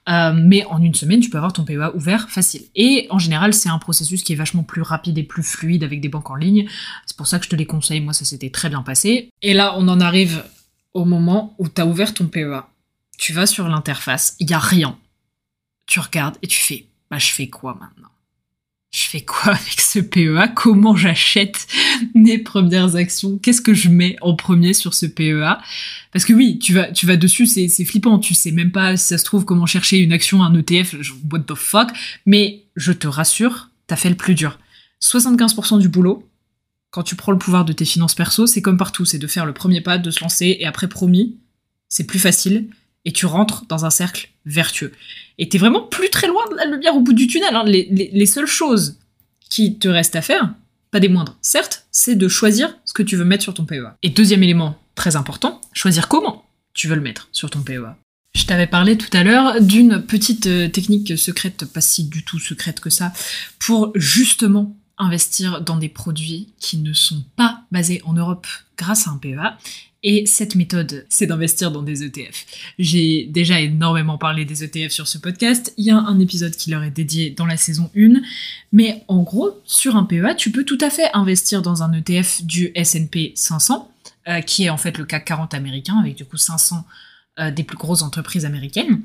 Euh, 0.08 0.32
mais 0.34 0.64
en 0.66 0.82
une 0.82 0.94
semaine, 0.94 1.20
tu 1.20 1.30
peux 1.30 1.36
avoir 1.36 1.52
ton 1.52 1.64
PEA 1.64 1.94
ouvert 1.94 2.28
facile. 2.30 2.62
Et 2.74 3.06
en 3.10 3.18
général, 3.18 3.54
c'est 3.54 3.68
un 3.68 3.78
processus 3.78 4.22
qui 4.22 4.32
est 4.32 4.36
vachement 4.36 4.62
plus 4.62 4.82
rapide 4.82 5.18
et 5.18 5.22
plus 5.22 5.42
fluide 5.42 5.84
avec 5.84 6.00
des 6.00 6.08
banques 6.08 6.30
en 6.30 6.36
ligne. 6.36 6.68
C'est 7.06 7.16
pour 7.16 7.26
ça 7.26 7.38
que 7.38 7.44
je 7.44 7.50
te 7.50 7.56
les 7.56 7.66
conseille. 7.66 8.00
Moi, 8.00 8.12
ça 8.12 8.24
s'était 8.24 8.50
très 8.50 8.68
bien 8.68 8.82
passé. 8.82 9.30
Et 9.42 9.54
là, 9.54 9.74
on 9.76 9.88
en 9.88 10.00
arrive 10.00 10.44
au 10.94 11.04
moment 11.04 11.54
où 11.58 11.68
tu 11.68 11.80
as 11.80 11.86
ouvert 11.86 12.14
ton 12.14 12.26
PEA. 12.26 12.62
Tu 13.18 13.32
vas 13.32 13.46
sur 13.46 13.68
l'interface, 13.68 14.36
il 14.40 14.46
n'y 14.46 14.54
a 14.54 14.58
rien. 14.58 14.98
Tu 15.86 16.00
regardes 16.00 16.36
et 16.42 16.46
tu 16.46 16.58
fais, 16.58 16.86
bah, 17.10 17.18
je 17.18 17.30
fais 17.30 17.48
quoi 17.48 17.76
maintenant? 17.80 18.08
Je 18.94 19.08
fais 19.08 19.22
quoi 19.22 19.52
avec 19.54 19.80
ce 19.80 19.98
PEA 19.98 20.52
Comment 20.54 20.94
j'achète 20.94 21.66
mes 22.14 22.38
premières 22.38 22.94
actions? 22.94 23.38
Qu'est-ce 23.38 23.60
que 23.60 23.74
je 23.74 23.88
mets 23.88 24.16
en 24.20 24.36
premier 24.36 24.72
sur 24.72 24.94
ce 24.94 25.06
PEA 25.06 25.58
Parce 26.12 26.24
que 26.24 26.32
oui, 26.32 26.60
tu 26.60 26.72
vas, 26.72 26.92
tu 26.92 27.04
vas 27.04 27.16
dessus, 27.16 27.46
c'est, 27.46 27.68
flippant. 27.84 28.20
Tu 28.20 28.34
sais 28.34 28.52
même 28.52 28.70
pas 28.70 28.96
si 28.96 29.08
ça 29.08 29.18
se 29.18 29.24
trouve 29.24 29.44
comment 29.44 29.66
chercher 29.66 29.98
une 29.98 30.12
action, 30.12 30.44
un 30.44 30.54
ETF, 30.54 30.94
what 31.30 31.40
the 31.40 31.54
fuck. 31.54 31.88
Mais 32.24 32.62
je 32.76 32.92
te 32.92 33.08
rassure, 33.08 33.70
t'as 33.88 33.96
fait 33.96 34.10
le 34.10 34.14
plus 34.14 34.36
dur. 34.36 34.60
75% 35.02 35.80
du 35.80 35.88
boulot, 35.88 36.28
quand 36.90 37.02
tu 37.02 37.16
prends 37.16 37.32
le 37.32 37.38
pouvoir 37.38 37.64
de 37.64 37.72
tes 37.72 37.84
finances 37.84 38.14
perso, 38.14 38.46
c'est 38.46 38.62
comme 38.62 38.76
partout, 38.76 39.04
c'est 39.04 39.18
de 39.18 39.26
faire 39.26 39.44
le 39.44 39.52
premier 39.52 39.80
pas, 39.80 39.98
de 39.98 40.10
se 40.12 40.20
lancer, 40.20 40.56
et 40.60 40.66
après 40.66 40.88
promis, 40.88 41.36
c'est 41.88 42.06
plus 42.06 42.20
facile 42.20 42.68
et 43.04 43.12
tu 43.12 43.26
rentres 43.26 43.66
dans 43.66 43.84
un 43.84 43.90
cercle 43.90 44.30
vertueux. 44.46 44.92
Et 45.38 45.48
t'es 45.48 45.58
vraiment 45.58 45.82
plus 45.82 46.10
très 46.10 46.26
loin 46.26 46.42
de 46.50 46.56
la 46.56 46.64
lumière 46.64 46.96
au 46.96 47.00
bout 47.00 47.12
du 47.12 47.26
tunnel. 47.26 47.54
Hein. 47.54 47.64
Les, 47.64 48.26
seules 48.26 48.46
choses 48.46 48.98
qui 49.50 49.78
te 49.78 49.88
restent 49.88 50.16
à 50.16 50.22
faire, 50.22 50.54
pas 50.90 51.00
des 51.00 51.08
moindres, 51.08 51.36
certes, 51.42 51.86
c'est 51.90 52.14
de 52.14 52.28
choisir 52.28 52.76
ce 52.84 52.92
que 52.92 53.02
tu 53.02 53.16
veux 53.16 53.24
mettre 53.24 53.42
sur 53.42 53.54
ton 53.54 53.64
PEA. 53.64 53.96
Et 54.02 54.10
deuxième 54.10 54.42
élément 54.42 54.78
très 54.94 55.16
important, 55.16 55.60
choisir 55.72 56.08
comment 56.08 56.46
tu 56.72 56.88
veux 56.88 56.94
le 56.94 57.00
mettre 57.00 57.28
sur 57.32 57.50
ton 57.50 57.60
PEA. 57.62 57.96
Je 58.34 58.46
t'avais 58.46 58.66
parlé 58.66 58.98
tout 58.98 59.16
à 59.16 59.22
l'heure 59.22 59.60
d'une 59.60 60.02
petite 60.02 60.46
euh, 60.48 60.68
technique 60.68 61.16
secrète, 61.16 61.66
pas 61.66 61.80
si 61.80 62.04
du 62.04 62.24
tout 62.24 62.40
secrète 62.40 62.80
que 62.80 62.90
ça, 62.90 63.12
pour 63.60 63.92
justement 63.94 64.76
investir 64.98 65.60
dans 65.60 65.76
des 65.76 65.88
produits 65.88 66.48
qui 66.58 66.78
ne 66.78 66.92
sont 66.92 67.24
pas 67.36 67.62
basés 67.70 68.02
en 68.04 68.12
Europe 68.12 68.46
grâce 68.76 69.06
à 69.06 69.10
un 69.10 69.18
PEA 69.18 69.56
et 70.06 70.26
cette 70.26 70.54
méthode, 70.54 71.06
c'est 71.08 71.26
d'investir 71.26 71.72
dans 71.72 71.82
des 71.82 72.04
ETF. 72.04 72.44
J'ai 72.78 73.24
déjà 73.24 73.58
énormément 73.60 74.18
parlé 74.18 74.44
des 74.44 74.62
ETF 74.62 74.92
sur 74.92 75.08
ce 75.08 75.16
podcast. 75.16 75.72
Il 75.78 75.86
y 75.86 75.90
a 75.90 75.96
un 75.96 76.20
épisode 76.20 76.54
qui 76.54 76.70
leur 76.70 76.82
est 76.82 76.90
dédié 76.90 77.30
dans 77.30 77.46
la 77.46 77.56
saison 77.56 77.90
1. 77.96 78.20
Mais 78.70 79.02
en 79.08 79.22
gros, 79.22 79.62
sur 79.64 79.96
un 79.96 80.04
PEA, 80.04 80.34
tu 80.36 80.50
peux 80.50 80.64
tout 80.64 80.76
à 80.82 80.90
fait 80.90 81.08
investir 81.14 81.62
dans 81.62 81.82
un 81.82 81.90
ETF 81.94 82.42
du 82.44 82.70
S&P 82.74 83.32
500, 83.34 83.90
euh, 84.28 84.42
qui 84.42 84.64
est 84.64 84.70
en 84.70 84.76
fait 84.76 84.98
le 84.98 85.06
CAC 85.06 85.24
40 85.24 85.54
américain, 85.54 85.96
avec 85.98 86.16
du 86.16 86.26
coup 86.26 86.36
500 86.36 86.84
euh, 87.38 87.50
des 87.50 87.64
plus 87.64 87.78
grosses 87.78 88.02
entreprises 88.02 88.44
américaines. 88.44 89.00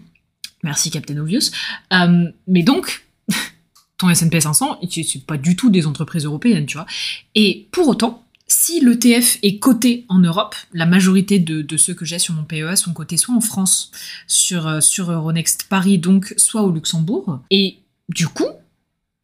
Merci 0.64 0.92
Captain 0.92 1.18
Obvious. 1.18 1.52
Euh, 1.94 2.30
mais 2.46 2.64
donc, 2.64 3.06
ton 3.98 4.10
S&P 4.10 4.42
500, 4.42 4.82
c'est 4.92 5.26
pas 5.26 5.38
du 5.38 5.56
tout 5.56 5.70
des 5.70 5.88
entreprises 5.88 6.26
européennes, 6.26 6.66
tu 6.66 6.76
vois. 6.76 6.88
Et 7.36 7.70
pour 7.72 7.88
autant, 7.88 8.26
si 8.50 8.82
l'ETF 8.82 9.38
est 9.44 9.60
coté 9.60 10.06
en 10.10 10.20
Europe, 10.20 10.56
la 10.74 10.86
majorité 10.86 11.40
de, 11.40 11.78
ceux 11.78 11.94
que 11.94 12.06
j'ai 12.06 12.20
sur 12.20 12.34
mon 12.34 12.44
PEA 12.44 12.76
sont 12.76 12.94
cotés 12.94 13.18
soit 13.18 13.36
en 13.36 13.42
France, 13.42 13.92
sur, 14.28 14.68
euh, 14.68 14.82
sur 14.82 15.12
Euronext 15.12 15.68
Paris, 15.70 15.98
donc 16.00 16.34
soit 16.38 16.64
au 16.64 16.72
Luxembourg. 16.72 17.40
Et 17.52 17.78
du 18.10 18.28
coup, 18.28 18.50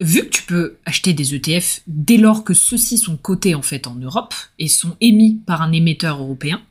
vu 0.00 0.22
que 0.24 0.28
tu 0.28 0.42
peux 0.44 0.76
acheter 0.84 1.12
des 1.12 1.34
ETF 1.34 1.82
dès 1.86 2.16
lors 2.16 2.44
que 2.44 2.54
ceux-ci 2.54 2.98
sont 2.98 3.16
cotés 3.16 3.54
en 3.54 3.62
fait 3.62 3.86
en 3.86 3.96
Europe 3.96 4.34
et 4.58 4.68
sont 4.68 4.96
émis 5.00 5.40
par 5.46 5.60
un 5.60 5.72
émetteur 5.72 6.20
européen, 6.20 6.62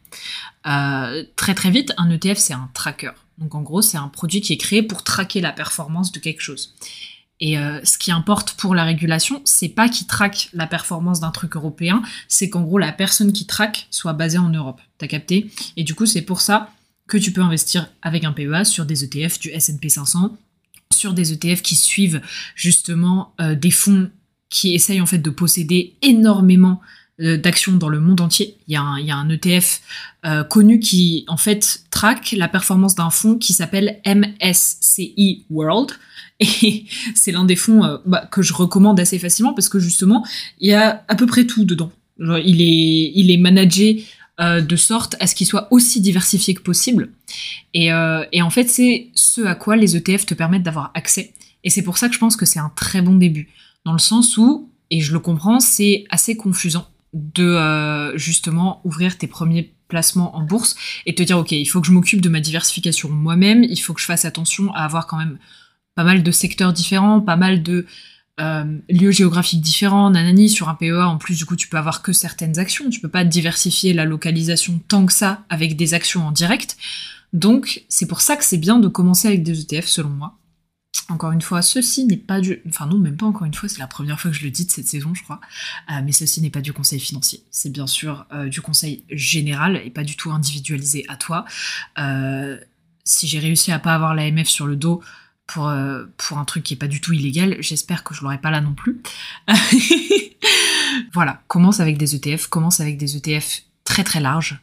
euh, 0.68 1.24
très 1.36 1.54
très 1.54 1.72
vite, 1.72 1.94
un 1.98 2.10
ETF 2.10 2.38
c'est 2.38 2.54
un 2.54 2.70
tracker. 2.74 3.12
Donc 3.38 3.54
en 3.54 3.62
gros, 3.62 3.82
c'est 3.82 3.98
un 3.98 4.08
produit 4.08 4.42
qui 4.42 4.54
est 4.54 4.58
créé 4.58 4.82
pour 4.82 5.04
traquer 5.04 5.42
la 5.42 5.52
performance 5.52 6.12
de 6.12 6.20
quelque 6.20 6.42
chose. 6.42 6.74
Et 7.42 7.58
euh, 7.58 7.80
ce 7.84 7.98
qui 7.98 8.12
importe 8.12 8.54
pour 8.54 8.76
la 8.76 8.86
régulation, 8.86 9.42
c'est 9.44 9.70
pas 9.70 9.90
qu'il 9.90 10.08
traque 10.08 10.50
la 10.54 10.68
performance 10.68 11.20
d'un 11.20 11.32
truc 11.32 11.56
européen, 11.56 12.02
c'est 12.28 12.50
qu'en 12.50 12.62
gros 12.62 12.78
la 12.78 12.94
personne 12.94 13.34
qui 13.34 13.46
traque 13.46 13.88
soit 13.92 14.14
basée 14.14 14.38
en 14.38 14.50
Europe. 14.50 14.80
T'as 14.98 15.08
capté? 15.08 15.52
Et 15.76 15.84
du 15.84 15.96
coup, 15.96 16.06
c'est 16.06 16.22
pour 16.22 16.42
ça 16.42 16.72
que 17.08 17.18
tu 17.18 17.32
peux 17.32 17.42
investir 17.42 17.90
avec 18.02 18.24
un 18.24 18.32
PEA 18.32 18.64
sur 18.64 18.86
des 18.86 19.04
ETF 19.04 19.40
du 19.40 19.50
S&P 19.50 19.90
500, 19.90 20.38
sur 20.94 21.14
des 21.14 21.34
ETF 21.34 21.62
qui 21.62 21.76
suivent 21.76 22.22
justement 22.56 23.34
euh, 23.42 23.54
des 23.54 23.72
fonds 23.72 24.10
qui 24.50 24.74
essayent 24.74 25.02
en 25.02 25.06
fait 25.06 25.18
de 25.18 25.30
posséder 25.30 25.96
énormément 26.02 26.80
euh, 27.20 27.36
d'actions 27.36 27.74
dans 27.74 27.90
le 27.90 28.00
monde 28.00 28.22
entier. 28.22 28.58
Il 28.68 28.74
y 28.74 28.78
a 28.78 28.82
un, 28.82 28.98
il 28.98 29.06
y 29.06 29.12
a 29.12 29.18
un 29.18 29.30
ETF 29.30 29.82
connu 30.50 30.80
qui 30.80 31.24
en 31.28 31.38
fait 31.38 31.84
traque 31.92 32.32
la 32.32 32.48
performance 32.48 32.96
d'un 32.96 33.12
fonds 33.12 33.38
qui 33.38 33.54
s'appelle 33.54 34.02
MSCI 34.08 35.46
World. 35.52 35.92
Et 36.64 36.86
c'est 37.14 37.32
l'un 37.32 37.46
des 37.46 37.56
fonds 37.56 37.84
euh, 37.84 37.98
bah, 38.06 38.28
que 38.30 38.42
je 38.42 38.54
recommande 38.54 39.00
assez 39.00 39.20
facilement 39.20 39.54
parce 39.54 39.70
que 39.70 39.80
justement, 39.80 40.26
il 40.60 40.70
y 40.70 40.74
a 40.74 41.04
à 41.08 41.16
peu 41.16 41.26
près 41.26 41.46
tout 41.46 41.66
dedans. 41.66 41.92
il 42.20 42.62
est, 42.62 43.12
il 43.16 43.32
est 43.32 43.38
managé 43.38 44.06
euh, 44.42 44.60
de 44.62 44.76
sorte 44.76 45.16
à 45.20 45.28
ce 45.28 45.36
qu'il 45.36 45.48
soit 45.48 45.68
aussi 45.72 46.02
diversifié 46.02 46.54
que 46.54 46.62
possible. 46.62 47.12
Et, 47.74 47.92
euh, 47.92 48.26
et 48.32 48.42
en 48.42 48.50
fait, 48.50 48.70
c'est 48.70 49.08
ce 49.16 49.42
à 49.42 49.56
quoi 49.56 49.76
les 49.76 49.96
ETF 49.96 50.26
te 50.26 50.34
permettent 50.34 50.64
d'avoir 50.64 50.92
accès. 50.94 51.34
Et 51.64 51.70
c'est 51.70 51.84
pour 51.84 51.98
ça 51.98 52.10
que 52.10 52.14
je 52.14 52.20
pense 52.20 52.36
que 52.36 52.46
c'est 52.46 52.60
un 52.60 52.72
très 52.76 53.02
bon 53.02 53.16
début. 53.16 53.50
Dans 53.86 53.94
le 53.94 54.00
sens 54.00 54.38
où, 54.38 54.70
et 54.92 55.00
je 55.02 55.14
le 55.14 55.20
comprends, 55.20 55.60
c'est 55.60 56.04
assez 56.10 56.36
confusant 56.36 56.88
de 57.14 58.12
justement 58.18 58.82
ouvrir 58.84 59.18
tes 59.18 59.26
premiers 59.26 59.74
placements 59.88 60.36
en 60.36 60.42
bourse 60.42 60.76
et 61.06 61.16
te 61.16 61.24
dire 61.24 61.38
ok 61.38 61.54
il 61.54 61.66
faut 61.66 61.80
que 61.80 61.88
je 61.88 61.94
m'occupe 61.94 62.20
de 62.20 62.28
ma 62.28 62.42
diversification 62.42 63.08
moi-même 63.08 63.64
il 63.64 63.78
faut 63.78 63.94
que 63.94 64.02
je 64.02 64.06
fasse 64.06 64.26
attention 64.26 64.74
à 64.74 64.84
avoir 64.84 65.08
quand 65.08 65.18
même 65.18 65.38
pas 65.96 66.04
mal 66.04 66.24
de 66.24 66.32
secteurs 66.32 66.74
différents, 66.74 67.22
pas 67.22 67.38
mal 67.38 67.64
de 67.64 67.86
euh, 68.42 68.80
lieux 68.90 69.12
géographiques 69.12 69.62
différents, 69.62 70.10
nanani, 70.10 70.50
sur 70.50 70.68
un 70.68 70.76
PEA, 70.76 71.08
en 71.08 71.18
plus, 71.18 71.38
du 71.38 71.46
coup, 71.46 71.56
tu 71.56 71.70
peux 71.70 71.78
avoir 71.78 72.02
que 72.02 72.12
certaines 72.12 72.60
actions, 72.60 72.90
tu 72.90 73.00
peux 73.00 73.10
pas 73.10 73.24
diversifier 73.24 73.94
la 73.94 74.04
localisation 74.04 74.82
tant 74.90 75.06
que 75.06 75.14
ça 75.14 75.46
avec 75.50 75.78
des 75.78 75.94
actions 75.94 76.28
en 76.28 76.32
direct. 76.32 76.76
Donc, 77.32 77.86
c'est 77.88 78.08
pour 78.08 78.22
ça 78.22 78.36
que 78.36 78.44
c'est 78.44 78.58
bien 78.58 78.80
de 78.80 78.88
commencer 78.90 79.30
avec 79.30 79.44
des 79.44 79.62
ETF, 79.62 79.88
selon 79.88 80.10
moi. 80.10 80.38
Encore 81.08 81.32
une 81.32 81.42
fois, 81.42 81.62
ceci 81.62 82.06
n'est 82.06 82.18
pas 82.18 82.42
du... 82.42 82.62
Enfin 82.68 82.88
non, 82.88 82.98
même 82.98 83.16
pas 83.16 83.26
encore 83.26 83.46
une 83.46 83.54
fois, 83.54 83.70
c'est 83.70 83.80
la 83.80 83.88
première 83.88 84.20
fois 84.20 84.32
que 84.32 84.38
je 84.38 84.44
le 84.44 84.50
dis 84.50 84.66
de 84.66 84.72
cette 84.72 84.88
saison, 84.88 85.14
je 85.14 85.24
crois. 85.24 85.40
Euh, 85.92 86.02
mais 86.04 86.12
ceci 86.12 86.42
n'est 86.42 86.50
pas 86.50 86.62
du 86.62 86.74
conseil 86.74 87.00
financier. 87.00 87.44
C'est 87.52 87.72
bien 87.72 87.88
sûr 87.88 88.26
euh, 88.34 88.50
du 88.50 88.60
conseil 88.60 89.04
général 89.10 89.82
et 89.86 89.92
pas 89.92 90.04
du 90.04 90.18
tout 90.18 90.32
individualisé 90.32 91.06
à 91.08 91.16
toi. 91.16 91.46
si 93.04 93.28
j'ai 93.28 93.40
réussi 93.40 93.72
à 93.72 93.80
pas 93.80 93.94
avoir 93.94 94.16
l'AMF 94.16 94.48
sur 94.48 94.66
le 94.66 94.76
dos, 94.76 95.02
pour, 95.48 95.68
euh, 95.68 96.06
pour 96.18 96.38
un 96.38 96.46
truc 96.46 96.64
qui 96.64 96.74
est 96.74 96.78
pas 96.78 96.88
du 96.88 97.02
tout 97.02 97.14
illégal. 97.14 97.58
J'espère 97.60 98.04
que 98.04 98.14
je 98.14 98.22
l'aurai 98.22 98.40
pas 98.40 98.52
là 98.52 98.62
non 98.62 98.74
plus. 98.74 99.02
voilà, 101.14 101.42
commence 101.48 101.80
avec 101.80 101.98
des 101.98 102.16
ETF, 102.16 102.48
commence 102.48 102.80
avec 102.80 102.98
des 102.98 103.18
ETF 103.18 103.62
très 103.84 104.04
très 104.04 104.20
larges, 104.20 104.60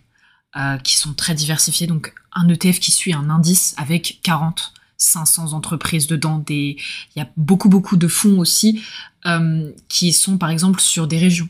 euh, 0.56 0.78
qui 0.78 0.96
sont 0.96 1.14
très 1.14 1.34
diversifiés. 1.34 1.86
Donc 1.86 2.14
un 2.32 2.48
ETF 2.48 2.80
qui 2.80 2.92
suit 2.92 3.12
un 3.12 3.30
indice 3.30 3.74
avec 3.76 4.20
40, 4.22 4.72
500 4.96 5.52
entreprises 5.52 6.06
dedans. 6.06 6.38
Des... 6.38 6.76
Il 7.14 7.18
y 7.18 7.22
a 7.22 7.28
beaucoup 7.36 7.68
beaucoup 7.68 7.96
de 7.96 8.08
fonds 8.08 8.38
aussi 8.38 8.82
euh, 9.26 9.70
qui 9.88 10.12
sont 10.12 10.38
par 10.38 10.50
exemple 10.50 10.80
sur 10.80 11.06
des 11.06 11.18
régions. 11.18 11.48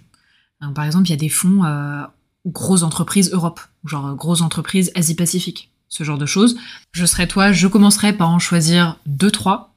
par 0.74 0.84
exemple, 0.84 1.06
il 1.08 1.10
y 1.10 1.14
a 1.14 1.16
des 1.16 1.28
fonds 1.28 1.62
grosses 2.44 2.82
entreprises 2.82 3.30
Europe, 3.32 3.60
genre 3.84 4.14
grosses 4.14 4.42
entreprises 4.42 4.90
Asie-Pacifique 4.94 5.71
ce 5.92 6.04
genre 6.04 6.16
de 6.16 6.24
choses. 6.24 6.56
Je 6.92 7.04
serais 7.04 7.26
toi, 7.26 7.52
je 7.52 7.68
commencerai 7.68 8.14
par 8.14 8.30
en 8.30 8.38
choisir 8.38 8.98
deux, 9.04 9.30
trois. 9.30 9.74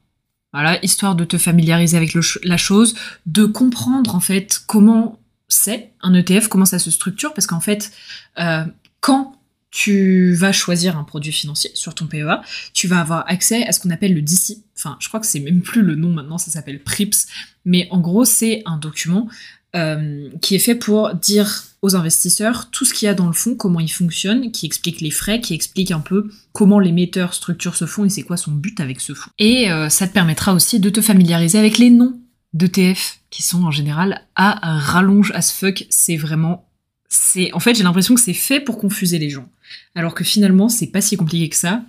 Voilà, 0.54 0.82
histoire 0.82 1.14
de 1.14 1.24
te 1.24 1.36
familiariser 1.36 1.98
avec 1.98 2.16
la 2.42 2.56
chose, 2.56 2.94
de 3.26 3.44
comprendre 3.44 4.14
en 4.14 4.20
fait 4.20 4.62
comment 4.66 5.18
c'est 5.48 5.92
un 6.00 6.14
ETF, 6.14 6.48
comment 6.48 6.64
ça 6.64 6.78
se 6.78 6.90
structure, 6.90 7.34
parce 7.34 7.46
qu'en 7.46 7.60
fait, 7.60 7.92
euh, 8.38 8.64
quand 9.00 9.34
tu 9.70 10.32
vas 10.32 10.52
choisir 10.52 10.96
un 10.96 11.04
produit 11.04 11.32
financier 11.32 11.70
sur 11.74 11.94
ton 11.94 12.06
PEA, 12.06 12.40
tu 12.72 12.88
vas 12.88 13.00
avoir 13.00 13.28
accès 13.28 13.66
à 13.66 13.72
ce 13.72 13.80
qu'on 13.80 13.90
appelle 13.90 14.14
le 14.14 14.22
DC. 14.22 14.56
Enfin, 14.78 14.96
je 15.00 15.08
crois 15.08 15.20
que 15.20 15.26
c'est 15.26 15.40
même 15.40 15.60
plus 15.60 15.82
le 15.82 15.96
nom 15.96 16.08
maintenant, 16.08 16.38
ça 16.38 16.50
s'appelle 16.50 16.82
PRIPS. 16.82 17.26
Mais 17.66 17.88
en 17.90 18.00
gros, 18.00 18.24
c'est 18.24 18.62
un 18.64 18.78
document 18.78 19.28
euh, 19.74 20.30
qui 20.40 20.54
est 20.54 20.60
fait 20.60 20.76
pour 20.76 21.14
dire 21.14 21.64
aux 21.86 21.94
investisseurs 21.94 22.70
tout 22.70 22.84
ce 22.84 22.92
qu'il 22.92 23.06
y 23.06 23.08
a 23.08 23.14
dans 23.14 23.26
le 23.26 23.32
fonds, 23.32 23.54
comment 23.54 23.80
il 23.80 23.90
fonctionne, 23.90 24.50
qui 24.50 24.66
explique 24.66 25.00
les 25.00 25.10
frais, 25.10 25.40
qui 25.40 25.54
explique 25.54 25.92
un 25.92 26.00
peu 26.00 26.28
comment 26.52 26.80
l'émetteur 26.80 27.32
structure 27.32 27.76
ce 27.76 27.86
fonds 27.86 28.04
et 28.04 28.08
c'est 28.08 28.22
quoi 28.22 28.36
son 28.36 28.50
but 28.50 28.80
avec 28.80 29.00
ce 29.00 29.14
fonds. 29.14 29.30
Et 29.38 29.70
euh, 29.70 29.88
ça 29.88 30.08
te 30.08 30.12
permettra 30.12 30.52
aussi 30.52 30.80
de 30.80 30.90
te 30.90 31.00
familiariser 31.00 31.58
avec 31.58 31.78
les 31.78 31.90
noms 31.90 32.20
d'ETF 32.52 33.20
qui 33.30 33.42
sont 33.42 33.62
en 33.64 33.70
général 33.70 34.22
à 34.34 34.78
rallonge 34.78 35.30
as 35.34 35.52
fuck. 35.52 35.86
C'est 35.88 36.16
vraiment, 36.16 36.68
c'est, 37.08 37.52
en 37.52 37.60
fait, 37.60 37.74
j'ai 37.74 37.84
l'impression 37.84 38.14
que 38.14 38.20
c'est 38.20 38.34
fait 38.34 38.60
pour 38.60 38.78
confuser 38.78 39.18
les 39.18 39.30
gens, 39.30 39.48
alors 39.94 40.14
que 40.14 40.24
finalement, 40.24 40.68
c'est 40.68 40.88
pas 40.88 41.00
si 41.00 41.16
compliqué 41.16 41.48
que 41.48 41.56
ça. 41.56 41.82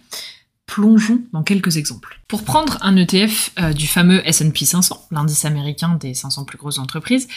Plongeons 0.67 1.21
dans 1.31 1.43
quelques 1.43 1.77
exemples. 1.77 2.19
Pour 2.27 2.43
prendre 2.43 2.77
un 2.81 2.97
ETF 2.97 3.51
euh, 3.57 3.73
du 3.73 3.87
fameux 3.87 4.21
S&P 4.27 4.65
500, 4.65 5.07
l'indice 5.11 5.45
américain 5.45 5.95
des 5.95 6.13
500 6.13 6.43
plus 6.43 6.57
grosses 6.57 6.77
entreprises, 6.77 7.29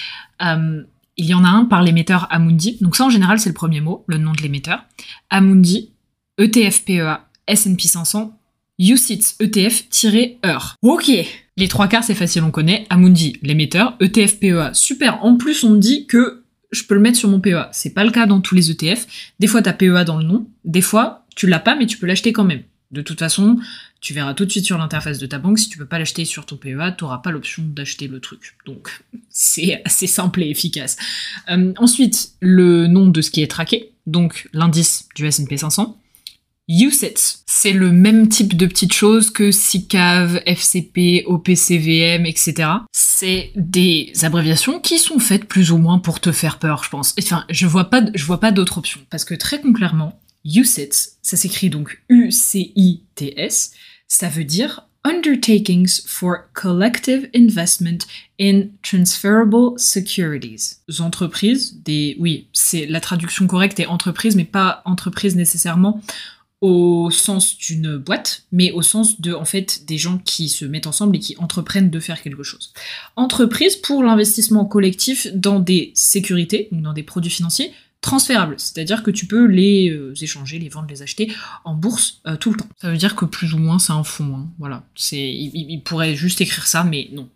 euh, 0.43 0.83
il 1.21 1.27
y 1.27 1.35
en 1.35 1.45
a 1.45 1.49
un 1.49 1.67
par 1.67 1.83
l'émetteur 1.83 2.27
Amundi. 2.31 2.79
Donc 2.81 2.97
ça, 2.97 3.05
en 3.05 3.11
général, 3.11 3.39
c'est 3.39 3.51
le 3.51 3.55
premier 3.55 3.83
mot, 3.83 4.05
le 4.07 4.17
nom 4.17 4.33
de 4.33 4.41
l'émetteur. 4.41 4.85
Amundi, 5.29 5.91
ETF 6.39 6.85
PEA, 6.87 7.29
S&P 7.47 7.89
500, 7.89 8.33
UCITS 8.79 9.37
ETF-heure. 9.39 10.77
Ok, 10.81 11.11
les 11.59 11.69
trois 11.69 11.89
quarts, 11.89 12.05
c'est 12.05 12.15
facile, 12.15 12.43
on 12.43 12.51
connaît. 12.51 12.87
Amundi, 12.89 13.37
l'émetteur, 13.43 13.99
ETF 14.01 14.39
PEA, 14.41 14.71
super. 14.73 15.23
En 15.23 15.37
plus, 15.37 15.63
on 15.63 15.73
me 15.73 15.79
dit 15.79 16.07
que 16.07 16.45
je 16.73 16.85
peux 16.85 16.95
le 16.95 17.03
mettre 17.03 17.19
sur 17.19 17.29
mon 17.29 17.39
PEA. 17.39 17.69
C'est 17.73 17.93
pas 17.93 18.05
le 18.05 18.13
cas 18.13 18.25
dans 18.25 18.41
tous 18.41 18.55
les 18.55 18.71
ETF. 18.71 19.07
Des 19.39 19.47
fois, 19.47 19.61
t'as 19.61 19.75
PEA 19.75 20.05
dans 20.07 20.17
le 20.17 20.25
nom. 20.25 20.47
Des 20.65 20.81
fois, 20.81 21.27
tu 21.37 21.47
l'as 21.47 21.59
pas, 21.59 21.77
mais 21.77 21.85
tu 21.85 21.99
peux 21.99 22.07
l'acheter 22.07 22.33
quand 22.33 22.45
même. 22.45 22.63
De 22.91 23.03
toute 23.03 23.21
façon, 23.21 23.59
tu 24.01 24.15
verras 24.15 24.35
tout 24.35 24.45
de 24.45 24.51
suite 24.51 24.65
sur 24.65 24.77
l'interface 24.79 25.19
de 25.19 25.27
ta 25.27 25.39
banque, 25.39 25.59
si 25.59 25.69
tu 25.69 25.79
peux 25.79 25.87
pas 25.87 25.99
l'acheter 25.99 26.25
sur 26.25 26.45
ton 26.45 26.57
PEA, 26.57 26.97
tu 26.97 27.05
n'auras 27.05 27.19
pas 27.19 27.31
l'option 27.31 27.63
d'acheter 27.65 28.09
le 28.09 28.21
truc. 28.21 28.57
Donc, 28.67 29.03
c'est 29.31 29.81
assez 29.85 30.07
simple 30.07 30.43
et 30.43 30.51
efficace. 30.51 30.97
Euh, 31.51 31.73
ensuite, 31.79 32.33
le 32.41 32.87
nom 32.87 33.07
de 33.07 33.21
ce 33.21 33.31
qui 33.31 33.43
est 33.43 33.51
traqué, 33.51 33.93
donc 34.07 34.49
l'indice 34.53 35.09
du 35.15 35.27
S&P 35.27 35.57
500. 35.57 35.97
USITS, 36.69 37.43
c'est 37.47 37.73
le 37.73 37.91
même 37.91 38.29
type 38.29 38.57
de 38.57 38.65
petites 38.67 38.93
choses 38.93 39.31
que 39.31 39.51
SICAV, 39.51 40.41
FCP, 40.47 41.25
OPCVM, 41.27 42.27
etc. 42.27 42.69
C'est 42.93 43.51
des 43.57 44.13
abréviations 44.23 44.79
qui 44.79 44.99
sont 44.99 45.19
faites 45.19 45.47
plus 45.47 45.73
ou 45.73 45.79
moins 45.79 45.99
pour 45.99 46.21
te 46.21 46.31
faire 46.31 46.61
peur, 46.61 46.85
je 46.85 46.91
pense. 46.91 47.15
Enfin, 47.21 47.45
je 47.51 47.67
vois 47.67 47.91
pas, 47.91 48.03
je 48.15 48.25
vois 48.25 48.39
pas 48.39 48.53
d'autre 48.53 48.79
option. 48.79 49.01
Parce 49.11 49.25
que 49.25 49.35
très 49.35 49.61
concrètement, 49.61 50.21
USITS, 50.45 51.19
ça 51.23 51.37
s'écrit 51.37 51.71
donc 51.71 52.03
U-C-I-T-S, 52.09 53.73
ça 54.09 54.29
veut 54.29 54.45
dire 54.45 54.87
Undertakings 55.05 56.03
for 56.07 56.37
Collective 56.53 57.31
Investment 57.35 57.99
in 58.39 58.65
Transferable 58.83 59.79
Securities. 59.79 60.77
Entreprises, 60.99 61.81
oui, 62.19 62.49
c'est 62.53 62.87
la 62.87 63.01
traduction 63.01 63.47
correcte 63.47 63.81
est 63.81 63.87
entreprise, 63.87 64.37
mais 64.37 64.45
pas 64.45 64.83
entreprise 64.85 65.37
nécessairement 65.37 66.03
au 66.61 67.11
sens 67.11 67.57
d'une 67.57 67.97
boîte, 67.97 68.45
mais 68.53 68.73
au 68.73 68.83
sens 68.83 69.21
de, 69.23 69.33
en 69.33 69.47
fait, 69.47 69.87
des 69.87 69.97
gens 69.97 70.19
qui 70.19 70.51
se 70.51 70.67
mettent 70.67 70.87
ensemble 70.87 71.17
et 71.17 71.19
qui 71.19 71.35
entreprennent 71.39 71.89
de 71.89 72.01
faire 72.01 72.21
quelque 72.21 72.43
chose. 72.43 72.75
Entreprise 73.17 73.77
pour 73.77 74.03
l'investissement 74.03 74.67
collectif 74.67 75.29
dans 75.33 75.59
des 75.59 75.93
sécurités, 75.95 76.69
ou 76.73 76.81
dans 76.83 76.93
des 76.93 77.03
produits 77.03 77.31
financiers, 77.31 77.73
transférables, 78.01 78.55
c'est-à-dire 78.59 79.03
que 79.03 79.11
tu 79.11 79.27
peux 79.27 79.47
les 79.47 79.91
euh, 79.91 80.15
échanger, 80.21 80.59
les 80.59 80.69
vendre, 80.69 80.89
les 80.89 81.03
acheter 81.03 81.33
en 81.65 81.75
bourse 81.75 82.21
euh, 82.27 82.37
tout 82.37 82.51
le 82.51 82.57
temps. 82.57 82.69
Ça 82.81 82.91
veut 82.91 82.97
dire 82.97 83.15
que 83.15 83.25
plus 83.25 83.53
ou 83.55 83.59
moins 83.59 83.79
c'est 83.79 83.93
un 83.93 84.05
fond, 84.05 84.37
hein. 84.37 84.49
voilà. 84.59 84.85
C'est, 84.95 85.31
il, 85.33 85.83
pourrait 85.83 86.15
juste 86.15 86.41
écrire 86.41 86.67
ça, 86.67 86.83
mais 86.83 87.11
non, 87.13 87.29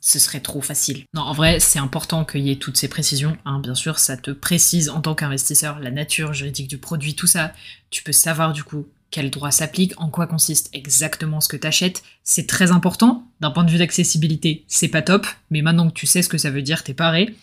ce 0.00 0.18
serait 0.18 0.40
trop 0.40 0.60
facile. 0.60 1.04
Non, 1.14 1.22
en 1.22 1.32
vrai, 1.32 1.60
c'est 1.60 1.78
important 1.78 2.24
qu'il 2.24 2.40
y 2.40 2.50
ait 2.50 2.56
toutes 2.56 2.76
ces 2.76 2.88
précisions. 2.88 3.36
Hein. 3.44 3.60
Bien 3.60 3.74
sûr, 3.74 3.98
ça 3.98 4.16
te 4.16 4.30
précise 4.30 4.88
en 4.88 5.00
tant 5.00 5.14
qu'investisseur 5.14 5.78
la 5.78 5.90
nature 5.90 6.32
juridique 6.32 6.68
du 6.68 6.78
produit, 6.78 7.14
tout 7.14 7.26
ça. 7.26 7.52
Tu 7.90 8.02
peux 8.02 8.12
savoir 8.12 8.52
du 8.52 8.64
coup 8.64 8.86
quel 9.10 9.30
droit 9.30 9.50
s'applique, 9.50 9.94
en 9.96 10.08
quoi 10.10 10.26
consiste 10.26 10.68
exactement 10.72 11.40
ce 11.40 11.48
que 11.48 11.56
tu 11.56 11.66
achètes. 11.66 12.02
C'est 12.24 12.46
très 12.46 12.72
important. 12.72 13.26
D'un 13.40 13.50
point 13.50 13.64
de 13.64 13.70
vue 13.70 13.78
d'accessibilité, 13.78 14.64
c'est 14.68 14.88
pas 14.88 15.02
top, 15.02 15.26
mais 15.50 15.62
maintenant 15.62 15.88
que 15.88 15.94
tu 15.94 16.06
sais 16.06 16.22
ce 16.22 16.28
que 16.28 16.38
ça 16.38 16.50
veut 16.50 16.62
dire, 16.62 16.84
t'es 16.84 16.94
paré. 16.94 17.34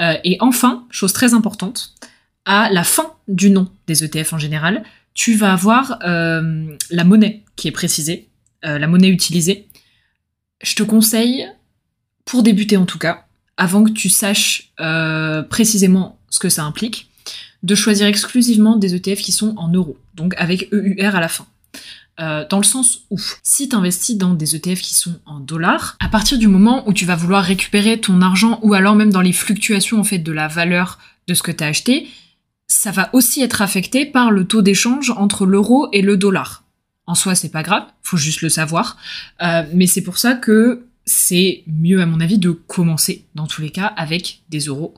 Euh, 0.00 0.16
et 0.24 0.38
enfin, 0.40 0.86
chose 0.90 1.12
très 1.12 1.34
importante, 1.34 1.94
à 2.44 2.70
la 2.70 2.84
fin 2.84 3.14
du 3.28 3.50
nom 3.50 3.68
des 3.86 4.04
ETF 4.04 4.32
en 4.34 4.38
général, 4.38 4.84
tu 5.14 5.34
vas 5.34 5.52
avoir 5.52 5.98
euh, 6.04 6.76
la 6.90 7.04
monnaie 7.04 7.42
qui 7.56 7.68
est 7.68 7.72
précisée, 7.72 8.28
euh, 8.64 8.78
la 8.78 8.86
monnaie 8.86 9.08
utilisée. 9.08 9.68
Je 10.62 10.74
te 10.74 10.82
conseille, 10.82 11.46
pour 12.24 12.42
débuter 12.42 12.76
en 12.76 12.86
tout 12.86 12.98
cas, 12.98 13.26
avant 13.56 13.84
que 13.84 13.92
tu 13.92 14.08
saches 14.08 14.72
euh, 14.80 15.42
précisément 15.42 16.18
ce 16.28 16.40
que 16.40 16.48
ça 16.48 16.64
implique, 16.64 17.08
de 17.62 17.74
choisir 17.74 18.06
exclusivement 18.06 18.76
des 18.76 18.94
ETF 18.94 19.22
qui 19.22 19.32
sont 19.32 19.54
en 19.56 19.68
euros, 19.68 19.96
donc 20.14 20.34
avec 20.36 20.68
EUR 20.72 21.14
à 21.14 21.20
la 21.20 21.28
fin. 21.28 21.46
dans 22.18 22.58
le 22.58 22.64
sens 22.64 23.04
où, 23.10 23.18
si 23.42 23.68
tu 23.68 23.76
investis 23.76 24.18
dans 24.18 24.34
des 24.34 24.54
ETF 24.54 24.82
qui 24.82 24.94
sont 24.94 25.18
en 25.24 25.40
dollars, 25.40 25.96
à 25.98 26.08
partir 26.08 26.36
du 26.36 26.46
moment 26.46 26.86
où 26.86 26.92
tu 26.92 27.06
vas 27.06 27.16
vouloir 27.16 27.42
récupérer 27.42 28.00
ton 28.00 28.20
argent, 28.20 28.58
ou 28.62 28.74
alors 28.74 28.96
même 28.96 29.12
dans 29.12 29.22
les 29.22 29.32
fluctuations 29.32 29.98
en 29.98 30.04
fait 30.04 30.18
de 30.18 30.32
la 30.32 30.46
valeur 30.46 30.98
de 31.26 31.32
ce 31.32 31.42
que 31.42 31.52
tu 31.52 31.64
as 31.64 31.68
acheté, 31.68 32.08
ça 32.66 32.90
va 32.90 33.10
aussi 33.12 33.42
être 33.42 33.62
affecté 33.62 34.06
par 34.06 34.30
le 34.30 34.46
taux 34.46 34.62
d'échange 34.62 35.10
entre 35.10 35.46
l'euro 35.46 35.88
et 35.92 36.02
le 36.02 36.16
dollar. 36.16 36.64
En 37.06 37.14
soi, 37.14 37.34
c'est 37.34 37.50
pas 37.50 37.62
grave, 37.62 37.84
faut 38.02 38.16
juste 38.16 38.40
le 38.40 38.48
savoir. 38.48 38.96
Euh, 39.42 39.64
mais 39.72 39.86
c'est 39.86 40.02
pour 40.02 40.18
ça 40.18 40.34
que 40.34 40.86
c'est 41.04 41.62
mieux, 41.66 42.00
à 42.00 42.06
mon 42.06 42.20
avis, 42.20 42.38
de 42.38 42.50
commencer, 42.50 43.26
dans 43.34 43.46
tous 43.46 43.60
les 43.60 43.70
cas, 43.70 43.86
avec 43.86 44.42
des 44.48 44.60
euros. 44.60 44.94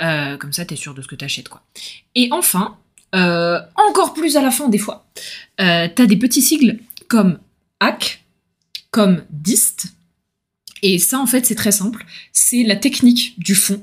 Euh, 0.00 0.36
comme 0.36 0.52
ça, 0.52 0.64
t'es 0.64 0.76
sûr 0.76 0.94
de 0.94 1.02
ce 1.02 1.08
que 1.08 1.16
t'achètes, 1.16 1.48
quoi. 1.48 1.62
Et 2.14 2.28
enfin, 2.30 2.76
euh, 3.14 3.58
encore 3.74 4.14
plus 4.14 4.36
à 4.36 4.42
la 4.42 4.52
fin, 4.52 4.68
des 4.68 4.78
fois, 4.78 5.06
t'as 5.56 5.88
des 5.88 6.16
petits 6.16 6.42
sigles 6.42 6.78
comme 7.08 7.40
AC, 7.80 8.24
comme 8.92 9.24
DIST. 9.30 9.86
Et 10.82 11.00
ça, 11.00 11.18
en 11.18 11.26
fait, 11.26 11.44
c'est 11.44 11.56
très 11.56 11.72
simple. 11.72 12.06
C'est 12.32 12.62
la 12.62 12.76
technique 12.76 13.34
du 13.38 13.56
fond. 13.56 13.82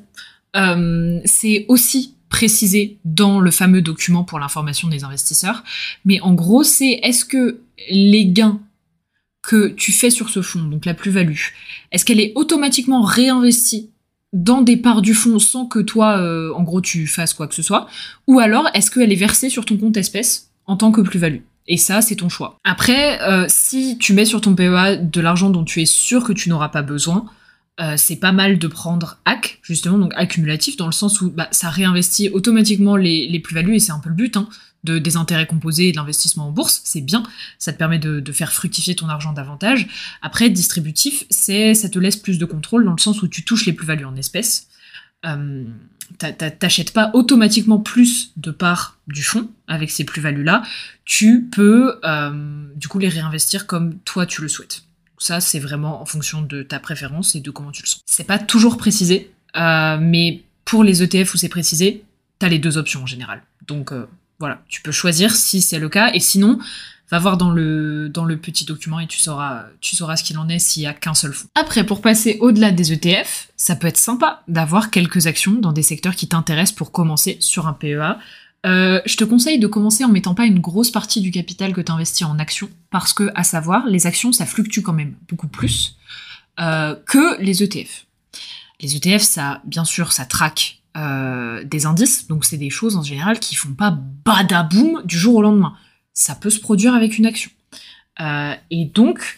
c'est 1.26 1.66
aussi 1.68 2.15
précisé 2.30 2.98
dans 3.06 3.40
le 3.40 3.52
fameux 3.52 3.82
document 3.82 4.24
pour 4.24 4.40
l'information 4.40 4.88
des 4.88 5.04
investisseurs. 5.04 5.64
Mais 6.06 6.20
en 6.22 6.34
gros, 6.34 6.64
c'est 6.64 7.00
est-ce 7.04 7.26
que 7.26 7.62
les 7.90 8.26
gains 8.26 8.60
que 9.42 9.68
tu 9.68 9.92
fais 9.92 10.10
sur 10.10 10.30
ce 10.30 10.42
fonds, 10.42 10.64
donc 10.64 10.86
la 10.86 10.96
plus-value, 10.96 11.38
est-ce 11.92 12.04
qu'elle 12.04 12.20
est 12.20 12.34
automatiquement 12.36 13.04
réinvestie 13.04 13.92
dans 14.34 14.62
des 14.62 14.76
parts 14.76 15.02
du 15.02 15.14
fonds 15.14 15.40
sans 15.40 15.66
que 15.66 15.80
toi, 15.80 16.18
euh, 16.18 16.52
en 16.54 16.64
gros, 16.64 16.82
tu 16.82 17.08
fasses 17.08 17.34
quoi 17.34 17.48
que 17.48 17.56
ce 17.56 17.62
soit? 17.62 17.88
Ou 18.28 18.40
alors, 18.40 18.70
est-ce 18.74 18.92
qu'elle 18.92 19.12
est 19.12 19.16
versée 19.16 19.50
sur 19.50 19.66
ton 19.66 19.78
compte 19.78 19.96
espèce 19.98 20.50
en 20.66 20.76
tant 20.76 20.92
que 20.92 21.02
plus-value? 21.02 21.42
Et 21.68 21.78
ça, 21.78 22.02
c'est 22.02 22.18
ton 22.18 22.30
choix. 22.30 22.58
Après, 22.64 23.22
euh, 23.22 23.46
si 23.48 23.98
tu 23.98 24.14
mets 24.14 24.26
sur 24.26 24.42
ton 24.42 24.54
PEA 24.54 24.98
de 25.02 25.22
l'argent 25.22 25.50
dont 25.50 25.64
tu 25.64 25.82
es 25.82 25.86
sûr 25.86 26.24
que 26.24 26.34
tu 26.34 26.50
n'auras 26.50 26.70
pas 26.70 26.82
besoin, 26.82 27.26
euh, 27.82 27.96
c'est 27.98 28.16
pas 28.16 28.32
mal 28.32 28.58
de 28.58 28.68
prendre 28.68 29.18
AC, 29.26 29.60
justement, 29.62 29.98
donc 29.98 30.14
accumulatif, 30.16 30.78
dans 30.78 30.86
le 30.86 30.94
sens 30.94 31.20
où 31.22 31.30
bah, 31.30 31.50
ça 31.52 31.70
réinvestit 31.70 32.30
automatiquement 32.30 32.96
les, 32.96 33.40
plus-values, 33.40 33.76
et 33.76 33.80
c'est 33.80 33.92
un 33.92 34.00
peu 34.00 34.10
le 34.10 34.16
but, 34.16 34.38
hein, 34.38 34.48
de, 34.86 34.98
des 34.98 35.18
intérêts 35.18 35.46
composés 35.48 35.90
et 35.90 35.92
de 35.92 35.98
l'investissement 35.98 36.48
en 36.48 36.52
bourse, 36.52 36.82
c'est 36.86 37.02
bien, 37.02 37.24
ça 37.60 37.74
te 37.74 37.78
permet 37.78 38.00
de, 38.00 38.32
faire 38.32 38.54
fructifier 38.54 38.96
ton 38.96 39.10
argent 39.10 39.34
davantage. 39.34 39.88
Après, 40.22 40.50
distributif, 40.50 41.26
c'est 41.30 41.74
ça 41.74 41.90
te 41.90 42.00
laisse 42.00 42.16
plus 42.16 42.38
de 42.38 42.46
contrôle, 42.46 42.86
dans 42.86 42.94
le 42.94 43.02
sens 43.02 43.22
où 43.22 43.28
tu 43.28 43.44
touches 43.44 43.66
les 43.66 43.74
plus-values 43.74 44.06
en 44.06 44.16
espèces. 44.16 44.68
Euh, 45.26 45.66
T'achètes 46.20 46.94
pas 46.94 47.10
automatiquement 47.14 47.80
plus 47.80 48.32
de 48.38 48.52
parts 48.52 49.00
du 49.08 49.24
fonds 49.24 49.50
avec 49.68 49.90
ces 49.90 50.04
plus-values-là, 50.04 50.62
tu 51.04 51.50
peux 51.52 52.00
euh, 52.06 52.68
du 52.76 52.88
coup 52.88 53.00
les 53.00 53.10
réinvestir 53.10 53.66
comme 53.66 53.98
toi 54.00 54.26
tu 54.28 54.42
le 54.42 54.48
souhaites. 54.48 54.85
Ça, 55.18 55.40
c'est 55.40 55.60
vraiment 55.60 56.02
en 56.02 56.06
fonction 56.06 56.42
de 56.42 56.64
ta 56.64 56.80
préférence 56.80 57.36
et 57.36 57.40
de 57.40 57.52
comment 57.52 57.72
tu 57.72 57.84
le 57.84 57.88
sens. 57.88 58.02
C'est 58.06 58.26
pas 58.26 58.40
toujours 58.40 58.78
précisé, 58.78 59.32
euh, 59.56 59.98
mais 60.00 60.44
pour 60.66 60.84
les 60.84 61.04
ETF 61.04 61.34
où 61.34 61.38
c'est 61.38 61.50
précisé, 61.50 62.04
t'as 62.40 62.50
les 62.50 62.60
deux 62.60 62.78
options 62.78 63.04
en 63.04 63.06
général. 63.06 63.44
Donc 63.68 63.92
euh, 63.92 64.08
voilà, 64.40 64.62
tu 64.68 64.82
peux 64.82 64.92
choisir 64.92 65.36
si 65.36 65.62
c'est 65.62 65.80
le 65.80 65.90
cas, 65.90 66.12
et 66.14 66.20
sinon, 66.20 66.60
va 67.12 67.20
voir 67.20 67.38
dans 67.38 67.52
le, 67.52 68.10
dans 68.10 68.26
le 68.26 68.38
petit 68.38 68.66
document 68.66 69.00
et 69.00 69.08
tu 69.08 69.20
sauras, 69.20 69.66
tu 69.80 69.96
sauras 69.96 70.18
ce 70.18 70.24
qu'il 70.24 70.38
en 70.38 70.50
est 70.50 70.60
s'il 70.60 70.84
y 70.84 70.88
a 70.88 70.94
qu'un 70.94 71.14
seul 71.14 71.34
fonds. 71.34 71.48
Après, 71.56 71.86
pour 71.86 72.02
passer 72.02 72.38
au-delà 72.42 72.72
des 72.72 72.94
ETF, 72.94 73.50
ça 73.56 73.76
peut 73.76 73.88
être 73.88 73.98
sympa 73.98 74.44
d'avoir 74.48 74.90
quelques 74.90 75.28
actions 75.28 75.54
dans 75.54 75.72
des 75.72 75.84
secteurs 75.84 76.16
qui 76.16 76.28
t'intéressent 76.28 76.76
pour 76.76 76.92
commencer 76.92 77.38
sur 77.40 77.68
un 77.68 77.74
PEA. 77.74 78.18
Euh, 78.66 79.00
je 79.06 79.16
te 79.16 79.24
conseille 79.24 79.60
de 79.60 79.68
commencer 79.68 80.04
en 80.04 80.10
mettant 80.10 80.34
pas 80.34 80.46
une 80.46 80.60
grosse 80.60 80.90
partie 80.90 81.22
du 81.22 81.32
capital 81.32 81.74
que 81.74 81.82
tu 81.82 81.92
investis 81.92 82.26
en 82.26 82.40
actions, 82.40 82.70
parce 82.90 83.14
que, 83.14 83.30
à 83.36 83.44
savoir, 83.44 83.86
les 83.86 84.08
actions, 84.08 84.32
ça 84.32 84.46
fluctue 84.46 84.82
quand 84.82 84.94
même 84.94 85.16
beaucoup 85.30 85.48
plus 85.48 85.98
euh, 86.60 86.96
que 87.06 87.40
les 87.42 87.64
ETF. 87.64 88.06
Les 88.82 88.96
ETF, 88.96 89.22
ça, 89.22 89.62
bien 89.66 89.86
sûr, 89.86 90.12
ça 90.12 90.26
traque 90.26 90.82
euh, 90.98 91.64
des 91.64 91.86
indices, 91.86 92.28
donc 92.28 92.46
c'est 92.46 92.58
des 92.58 92.70
choses 92.70 92.96
en 92.96 93.04
général 93.04 93.40
qui 93.40 93.56
font 93.56 93.74
pas 93.74 93.92
badaboum 93.92 95.04
du 95.06 95.18
jour 95.18 95.36
au 95.36 95.42
lendemain. 95.42 95.76
Ça 96.14 96.34
peut 96.34 96.50
se 96.50 96.60
produire 96.60 96.96
avec 96.96 97.18
une 97.18 97.26
action. 97.26 97.52
et 98.72 98.86
donc, 98.86 99.38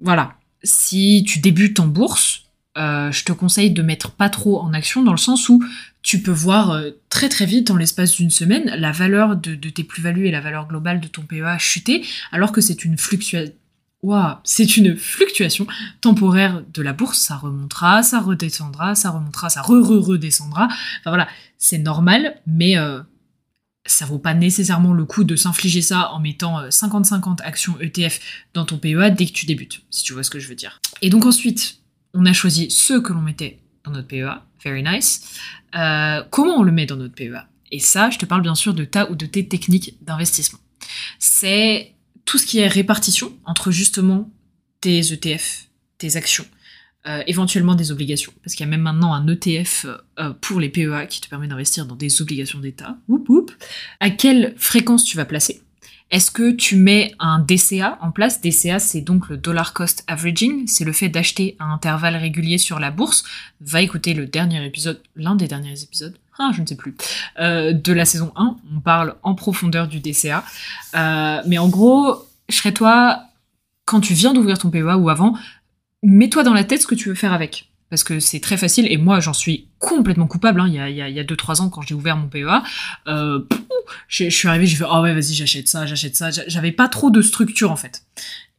voilà, 0.00 0.34
si 0.62 1.24
tu 1.26 1.40
débutes 1.40 1.80
en 1.80 1.88
bourse, 1.88 2.44
je 2.76 3.24
te 3.24 3.32
conseille 3.32 3.72
de 3.72 3.82
mettre 3.82 4.12
pas 4.12 4.30
trop 4.30 4.60
en 4.60 4.72
action 4.72 5.02
dans 5.02 5.10
le 5.10 5.18
sens 5.18 5.48
où 5.48 5.60
tu 6.02 6.22
peux 6.22 6.32
voir 6.32 6.70
euh, 6.70 6.90
très 7.08 7.28
très 7.28 7.46
vite, 7.46 7.70
en 7.70 7.76
l'espace 7.76 8.16
d'une 8.16 8.30
semaine, 8.30 8.72
la 8.76 8.92
valeur 8.92 9.36
de, 9.36 9.54
tes 9.68 9.84
plus-values 9.84 10.26
et 10.26 10.30
la 10.30 10.40
valeur 10.40 10.68
globale 10.68 11.00
de 11.00 11.08
ton 11.08 11.22
PEA 11.22 11.58
chuter, 11.58 12.04
alors 12.32 12.52
que 12.52 12.60
c'est 12.60 12.84
une 12.84 12.96
fluctuation. 12.96 13.52
c'est 14.44 14.76
une 14.76 14.96
fluctuation 14.96 15.66
temporaire 16.00 16.62
de 16.72 16.82
la 16.82 16.92
bourse, 16.92 17.18
ça 17.18 17.36
remontera, 17.36 18.02
ça 18.02 18.20
redescendra, 18.20 18.94
ça 18.94 19.10
remontera, 19.10 19.50
ça 19.50 19.62
re-re-redescendra. 19.62 20.66
Enfin 20.66 21.10
voilà, 21.10 21.28
c'est 21.58 21.78
normal, 21.78 22.40
mais 22.46 22.78
euh, 22.78 23.00
ça 23.86 24.06
vaut 24.06 24.18
pas 24.18 24.34
nécessairement 24.34 24.92
le 24.92 25.04
coup 25.04 25.24
de 25.24 25.34
s'infliger 25.34 25.82
ça 25.82 26.12
en 26.12 26.20
mettant 26.20 26.68
50-50 26.68 27.42
euh, 27.42 27.44
actions 27.44 27.78
ETF 27.80 28.20
dans 28.54 28.64
ton 28.64 28.78
PEA 28.78 29.10
dès 29.10 29.26
que 29.26 29.32
tu 29.32 29.46
débutes, 29.46 29.82
si 29.90 30.04
tu 30.04 30.12
vois 30.12 30.22
ce 30.22 30.30
que 30.30 30.38
je 30.38 30.48
veux 30.48 30.54
dire. 30.54 30.80
Et 31.02 31.10
donc 31.10 31.26
ensuite, 31.26 31.78
on 32.14 32.24
a 32.24 32.32
choisi 32.32 32.70
ceux 32.70 33.00
que 33.00 33.12
l'on 33.12 33.20
mettait 33.20 33.58
dans 33.84 33.90
notre 33.90 34.08
PEA. 34.08 34.42
Very 34.64 34.82
nice. 34.82 35.22
Euh, 35.74 36.22
comment 36.30 36.58
on 36.58 36.62
le 36.62 36.72
met 36.72 36.86
dans 36.86 36.96
notre 36.96 37.14
PEA 37.14 37.48
Et 37.70 37.80
ça, 37.80 38.10
je 38.10 38.18
te 38.18 38.26
parle 38.26 38.42
bien 38.42 38.54
sûr 38.54 38.74
de 38.74 38.84
ta 38.84 39.10
ou 39.10 39.14
de 39.14 39.26
tes 39.26 39.46
techniques 39.46 39.96
d'investissement. 40.02 40.58
C'est 41.18 41.94
tout 42.24 42.38
ce 42.38 42.46
qui 42.46 42.58
est 42.58 42.68
répartition 42.68 43.32
entre 43.44 43.70
justement 43.70 44.30
tes 44.80 45.12
ETF, 45.12 45.68
tes 45.98 46.16
actions, 46.16 46.46
euh, 47.06 47.22
éventuellement 47.26 47.74
des 47.74 47.90
obligations, 47.90 48.32
parce 48.42 48.54
qu'il 48.54 48.64
y 48.64 48.68
a 48.68 48.70
même 48.70 48.82
maintenant 48.82 49.14
un 49.14 49.26
ETF 49.26 49.86
euh, 50.18 50.32
pour 50.40 50.60
les 50.60 50.68
PEA 50.68 51.06
qui 51.08 51.20
te 51.20 51.28
permet 51.28 51.48
d'investir 51.48 51.86
dans 51.86 51.96
des 51.96 52.22
obligations 52.22 52.60
d'État. 52.60 52.98
À 54.00 54.10
quelle 54.10 54.54
fréquence 54.56 55.04
tu 55.04 55.16
vas 55.16 55.24
placer? 55.24 55.62
Est-ce 56.10 56.30
que 56.30 56.52
tu 56.52 56.76
mets 56.76 57.14
un 57.18 57.38
DCA 57.38 57.98
en 58.00 58.10
place? 58.10 58.40
DCA, 58.40 58.78
c'est 58.78 59.02
donc 59.02 59.28
le 59.28 59.36
dollar 59.36 59.74
cost 59.74 60.04
averaging, 60.06 60.66
c'est 60.66 60.84
le 60.84 60.92
fait 60.92 61.10
d'acheter 61.10 61.56
à 61.58 61.66
intervalles 61.66 62.16
réguliers 62.16 62.56
sur 62.56 62.78
la 62.78 62.90
bourse. 62.90 63.24
Va 63.60 63.82
écouter 63.82 64.14
le 64.14 64.26
dernier 64.26 64.64
épisode, 64.64 65.02
l'un 65.16 65.34
des 65.34 65.48
derniers 65.48 65.82
épisodes, 65.82 66.16
ah, 66.38 66.50
je 66.54 66.62
ne 66.62 66.66
sais 66.66 66.76
plus, 66.76 66.94
euh, 67.40 67.72
de 67.72 67.92
la 67.92 68.06
saison 68.06 68.32
1. 68.36 68.56
On 68.74 68.80
parle 68.80 69.16
en 69.22 69.34
profondeur 69.34 69.86
du 69.86 70.00
DCA. 70.00 70.44
Euh, 70.94 71.42
mais 71.46 71.58
en 71.58 71.68
gros, 71.68 72.26
je 72.48 72.56
serais 72.56 72.72
toi, 72.72 73.24
quand 73.84 74.00
tu 74.00 74.14
viens 74.14 74.32
d'ouvrir 74.32 74.58
ton 74.58 74.70
PEA 74.70 74.96
ou 74.96 75.10
avant, 75.10 75.36
mets-toi 76.02 76.42
dans 76.42 76.54
la 76.54 76.64
tête 76.64 76.80
ce 76.80 76.86
que 76.86 76.94
tu 76.94 77.10
veux 77.10 77.14
faire 77.14 77.34
avec 77.34 77.68
parce 77.90 78.04
que 78.04 78.20
c'est 78.20 78.40
très 78.40 78.56
facile, 78.56 78.90
et 78.90 78.96
moi 78.96 79.20
j'en 79.20 79.32
suis 79.32 79.68
complètement 79.78 80.26
coupable, 80.26 80.60
hein. 80.60 80.66
il 80.68 80.74
y 80.74 80.80
a 80.80 80.86
2 80.86 80.90
il 80.90 81.16
y 81.16 81.20
a, 81.20 81.24
deux, 81.24 81.36
trois 81.36 81.62
ans 81.62 81.68
quand 81.68 81.82
j'ai 81.82 81.94
ouvert 81.94 82.16
mon 82.16 82.28
PEA, 82.28 82.62
euh, 83.06 83.40
je, 84.08 84.28
suis 84.28 84.48
arrivée, 84.48 84.66
j'ai 84.66 84.76
fait 84.76 84.84
«oh 84.90 85.00
ouais 85.00 85.14
vas-y 85.14 85.34
j'achète 85.34 85.68
ça, 85.68 85.86
j'achète 85.86 86.16
ça», 86.16 86.30
j'avais 86.46 86.72
pas 86.72 86.88
trop 86.88 87.10
de 87.10 87.22
structure 87.22 87.70
en 87.70 87.76
fait. 87.76 88.02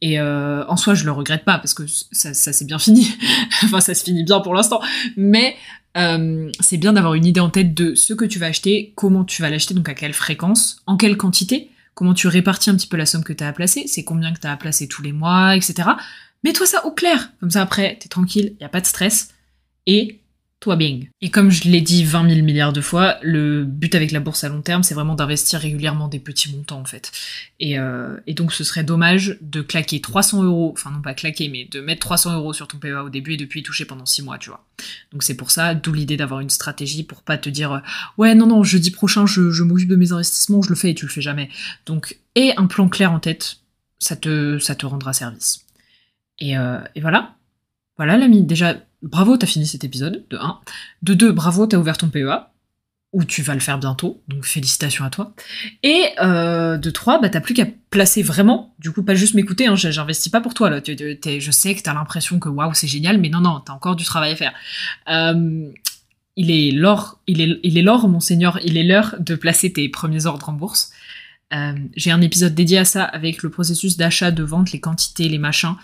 Et 0.01 0.19
euh, 0.19 0.65
en 0.67 0.77
soi 0.77 0.93
je 0.93 1.05
le 1.05 1.11
regrette 1.11 1.43
pas, 1.45 1.57
parce 1.57 1.73
que 1.73 1.83
ça, 2.11 2.33
ça 2.33 2.53
s'est 2.53 2.65
bien 2.65 2.79
fini, 2.79 3.11
enfin 3.63 3.81
ça 3.81 3.93
se 3.93 4.03
finit 4.03 4.23
bien 4.23 4.39
pour 4.39 4.53
l'instant, 4.53 4.81
mais 5.17 5.55
euh, 5.97 6.49
c'est 6.59 6.77
bien 6.77 6.93
d'avoir 6.93 7.15
une 7.15 7.25
idée 7.25 7.39
en 7.39 7.49
tête 7.49 7.73
de 7.73 7.95
ce 7.95 8.13
que 8.13 8.25
tu 8.25 8.39
vas 8.39 8.47
acheter, 8.47 8.93
comment 8.95 9.23
tu 9.23 9.41
vas 9.41 9.49
l'acheter, 9.49 9.73
donc 9.73 9.89
à 9.89 9.93
quelle 9.93 10.13
fréquence, 10.13 10.81
en 10.85 10.97
quelle 10.97 11.17
quantité, 11.17 11.69
comment 11.95 12.13
tu 12.13 12.27
répartis 12.27 12.69
un 12.69 12.75
petit 12.75 12.87
peu 12.87 12.97
la 12.97 13.05
somme 13.05 13.23
que 13.23 13.33
tu 13.33 13.43
as 13.43 13.47
à 13.47 13.53
placer, 13.53 13.85
c'est 13.87 14.03
combien 14.03 14.33
que 14.33 14.39
tu 14.39 14.47
as 14.47 14.51
à 14.51 14.57
placer 14.57 14.87
tous 14.87 15.01
les 15.01 15.11
mois, 15.11 15.55
etc. 15.55 15.89
Mets-toi 16.43 16.65
ça 16.65 16.85
au 16.85 16.91
clair. 16.91 17.31
Comme 17.39 17.51
ça, 17.51 17.61
après, 17.61 17.97
t'es 17.99 18.09
tranquille, 18.09 18.55
y 18.59 18.63
a 18.63 18.69
pas 18.69 18.81
de 18.81 18.85
stress. 18.85 19.29
Et 19.85 20.19
toi 20.59 20.75
bien. 20.75 20.99
Et 21.21 21.29
comme 21.29 21.51
je 21.51 21.69
l'ai 21.69 21.79
dit 21.79 22.03
20 22.03 22.29
000 22.29 22.41
milliards 22.45 22.73
de 22.73 22.81
fois, 22.81 23.17
le 23.21 23.63
but 23.63 23.95
avec 23.95 24.11
la 24.11 24.19
bourse 24.19 24.43
à 24.43 24.49
long 24.49 24.61
terme, 24.61 24.83
c'est 24.83 24.93
vraiment 24.93 25.15
d'investir 25.15 25.59
régulièrement 25.59 26.09
des 26.09 26.19
petits 26.19 26.51
montants 26.51 26.81
en 26.81 26.85
fait. 26.85 27.11
Et, 27.61 27.79
euh, 27.79 28.17
donc 28.27 28.51
ce 28.51 28.65
serait 28.65 28.83
dommage 28.83 29.37
de 29.41 29.61
claquer 29.61 30.01
300 30.01 30.43
euros, 30.43 30.73
enfin 30.75 30.91
non 30.91 31.01
pas 31.01 31.13
claquer, 31.13 31.47
mais 31.47 31.65
de 31.65 31.79
mettre 31.79 32.01
300 32.01 32.35
euros 32.35 32.51
sur 32.51 32.67
ton 32.67 32.77
PEA 32.77 33.03
au 33.05 33.09
début 33.09 33.33
et 33.33 33.37
depuis 33.37 33.63
toucher 33.63 33.85
pendant 33.85 34.05
6 34.05 34.21
mois, 34.21 34.37
tu 34.37 34.49
vois. 34.49 34.65
Donc 35.13 35.23
c'est 35.23 35.35
pour 35.35 35.51
ça, 35.51 35.75
d'où 35.75 35.93
l'idée 35.93 36.17
d'avoir 36.17 36.41
une 36.41 36.49
stratégie 36.49 37.03
pour 37.03 37.21
pas 37.21 37.37
te 37.37 37.49
dire 37.49 37.81
ouais 38.17 38.35
non 38.35 38.47
non 38.47 38.63
jeudi 38.63 38.91
prochain 38.91 39.25
je, 39.25 39.51
je 39.51 39.63
m'occupe 39.63 39.89
de 39.89 39.95
mes 39.95 40.11
investissements, 40.11 40.61
je 40.61 40.69
le 40.69 40.75
fais 40.75 40.91
et 40.91 40.95
tu 40.95 41.05
le 41.05 41.11
fais 41.11 41.21
jamais. 41.21 41.49
Donc 41.85 42.17
et 42.35 42.53
un 42.57 42.67
plan 42.67 42.89
clair 42.89 43.13
en 43.13 43.19
tête, 43.19 43.59
ça 43.97 44.17
te 44.17 44.59
ça 44.59 44.75
te 44.75 44.85
rendra 44.85 45.13
service. 45.13 45.65
Euh, 46.41 46.81
et, 46.95 47.01
voilà. 47.01 47.35
Voilà 47.97 48.17
l'ami. 48.17 48.43
Déjà, 48.43 48.75
bravo, 49.01 49.37
t'as 49.37 49.47
fini 49.47 49.67
cet 49.67 49.83
épisode, 49.83 50.25
de 50.29 50.37
1. 50.37 50.59
De 51.03 51.13
2, 51.13 51.31
bravo, 51.31 51.67
t'as 51.67 51.77
ouvert 51.77 51.97
ton 51.97 52.09
PEA, 52.09 52.49
ou 53.11 53.23
tu 53.23 53.41
vas 53.41 53.55
le 53.55 53.59
faire 53.59 53.79
bientôt, 53.79 54.21
donc 54.27 54.45
félicitations 54.45 55.03
à 55.03 55.09
toi. 55.09 55.33
Et 55.83 56.05
euh, 56.21 56.77
de 56.77 56.89
3, 56.89 57.19
bah 57.19 57.29
t'as 57.29 57.41
plus 57.41 57.53
qu'à 57.53 57.65
placer 57.89 58.21
vraiment, 58.21 58.75
du 58.79 58.91
coup 58.91 59.03
pas 59.03 59.15
juste 59.15 59.33
m'écouter, 59.33 59.67
hein, 59.67 59.75
j'investis 59.75 60.31
pas 60.31 60.41
pour 60.41 60.53
toi 60.53 60.69
là, 60.69 60.79
je 60.85 61.51
sais 61.51 61.73
que 61.73 61.81
t'as 61.81 61.93
l'impression 61.93 62.39
que 62.39 62.49
waouh 62.49 62.73
c'est 62.73 62.87
génial, 62.87 63.17
mais 63.17 63.29
non 63.29 63.41
non, 63.41 63.61
t'as 63.61 63.73
encore 63.73 63.95
du 63.95 64.03
travail 64.03 64.33
à 64.33 64.35
faire. 64.35 64.53
Euh, 65.09 65.71
il 66.35 66.51
est 66.51 66.71
l'or, 66.71 67.19
il 67.25 67.41
est, 67.41 67.59
il 67.63 67.77
est 67.77 67.81
l'or, 67.81 68.07
mon 68.07 68.19
seigneur, 68.19 68.59
il 68.63 68.77
est 68.77 68.83
l'heure 68.83 69.15
de 69.19 69.35
placer 69.35 69.73
tes 69.73 69.89
premiers 69.89 70.25
ordres 70.25 70.47
en 70.47 70.53
bourse. 70.53 70.91
J'ai 71.95 72.11
un 72.11 72.21
épisode 72.21 72.53
dédié 72.53 72.77
à 72.77 72.85
ça 72.85 73.03
avec 73.03 73.41
le 73.41 73.49
processus 73.49 73.97
d'achat, 73.97 74.29
de 74.29 74.43
vente, 74.43 74.71
les 74.71 74.79
quantités, 74.79 75.27
les 75.27 75.39
machins. 75.39 75.75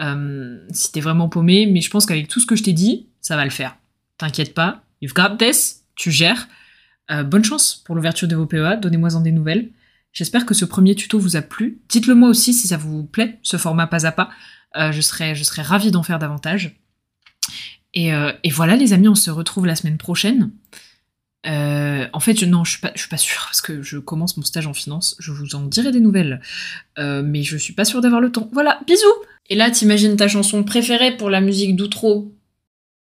Euh, 0.00 0.58
si 0.72 0.92
t'es 0.92 1.00
vraiment 1.00 1.28
paumé, 1.28 1.66
mais 1.66 1.80
je 1.80 1.90
pense 1.90 2.06
qu'avec 2.06 2.28
tout 2.28 2.40
ce 2.40 2.46
que 2.46 2.56
je 2.56 2.62
t'ai 2.62 2.72
dit, 2.72 3.06
ça 3.20 3.36
va 3.36 3.44
le 3.44 3.50
faire. 3.50 3.76
T'inquiète 4.18 4.54
pas, 4.54 4.82
you've 5.00 5.14
got 5.14 5.36
this, 5.36 5.84
tu 5.94 6.10
gères. 6.10 6.48
Euh, 7.10 7.22
bonne 7.22 7.44
chance 7.44 7.82
pour 7.84 7.94
l'ouverture 7.94 8.28
de 8.28 8.36
vos 8.36 8.46
PEA, 8.46 8.76
donnez-moi 8.80 9.14
en 9.14 9.20
des 9.20 9.32
nouvelles. 9.32 9.68
J'espère 10.12 10.46
que 10.46 10.54
ce 10.54 10.64
premier 10.64 10.94
tuto 10.94 11.18
vous 11.18 11.36
a 11.36 11.42
plu. 11.42 11.80
Dites-le 11.88 12.14
moi 12.14 12.28
aussi 12.28 12.54
si 12.54 12.68
ça 12.68 12.76
vous 12.76 13.04
plaît, 13.04 13.38
ce 13.42 13.56
format 13.56 13.86
pas 13.86 14.06
à 14.06 14.12
pas. 14.12 14.30
Euh, 14.76 14.92
je 14.92 15.00
serais, 15.00 15.34
je 15.34 15.44
ravie 15.60 15.90
d'en 15.90 16.02
faire 16.02 16.18
davantage. 16.18 16.76
Et, 17.92 18.10
et, 18.44 18.50
voilà 18.50 18.76
les 18.76 18.92
amis, 18.92 19.08
on 19.08 19.16
se 19.16 19.32
retrouve 19.32 19.66
la 19.66 19.74
semaine 19.74 19.98
prochaine. 19.98 20.52
en 21.44 22.20
fait, 22.20 22.38
je, 22.38 22.46
non, 22.46 22.62
je 22.62 22.72
suis 22.72 22.80
pas, 22.80 22.92
je 22.94 23.00
suis 23.00 23.08
pas 23.08 23.16
sûre 23.16 23.42
parce 23.46 23.60
que 23.60 23.82
je 23.82 23.98
commence 23.98 24.36
mon 24.36 24.44
stage 24.44 24.68
en 24.68 24.74
finance. 24.74 25.16
Je 25.18 25.32
vous 25.32 25.56
en 25.56 25.62
dirai 25.62 25.90
des 25.90 25.98
nouvelles, 25.98 26.40
mais 26.96 27.42
je 27.42 27.56
suis 27.56 27.72
pas 27.72 27.84
sûre 27.84 28.00
d'avoir 28.00 28.20
le 28.20 28.30
temps. 28.30 28.48
Voilà, 28.52 28.80
bisous. 28.86 29.06
Et 29.50 29.56
là, 29.56 29.70
t'imagines 29.70 30.16
ta 30.16 30.28
chanson 30.28 30.62
préférée 30.62 31.16
pour 31.16 31.28
la 31.28 31.40
musique 31.40 31.74
d'outro 31.74 32.32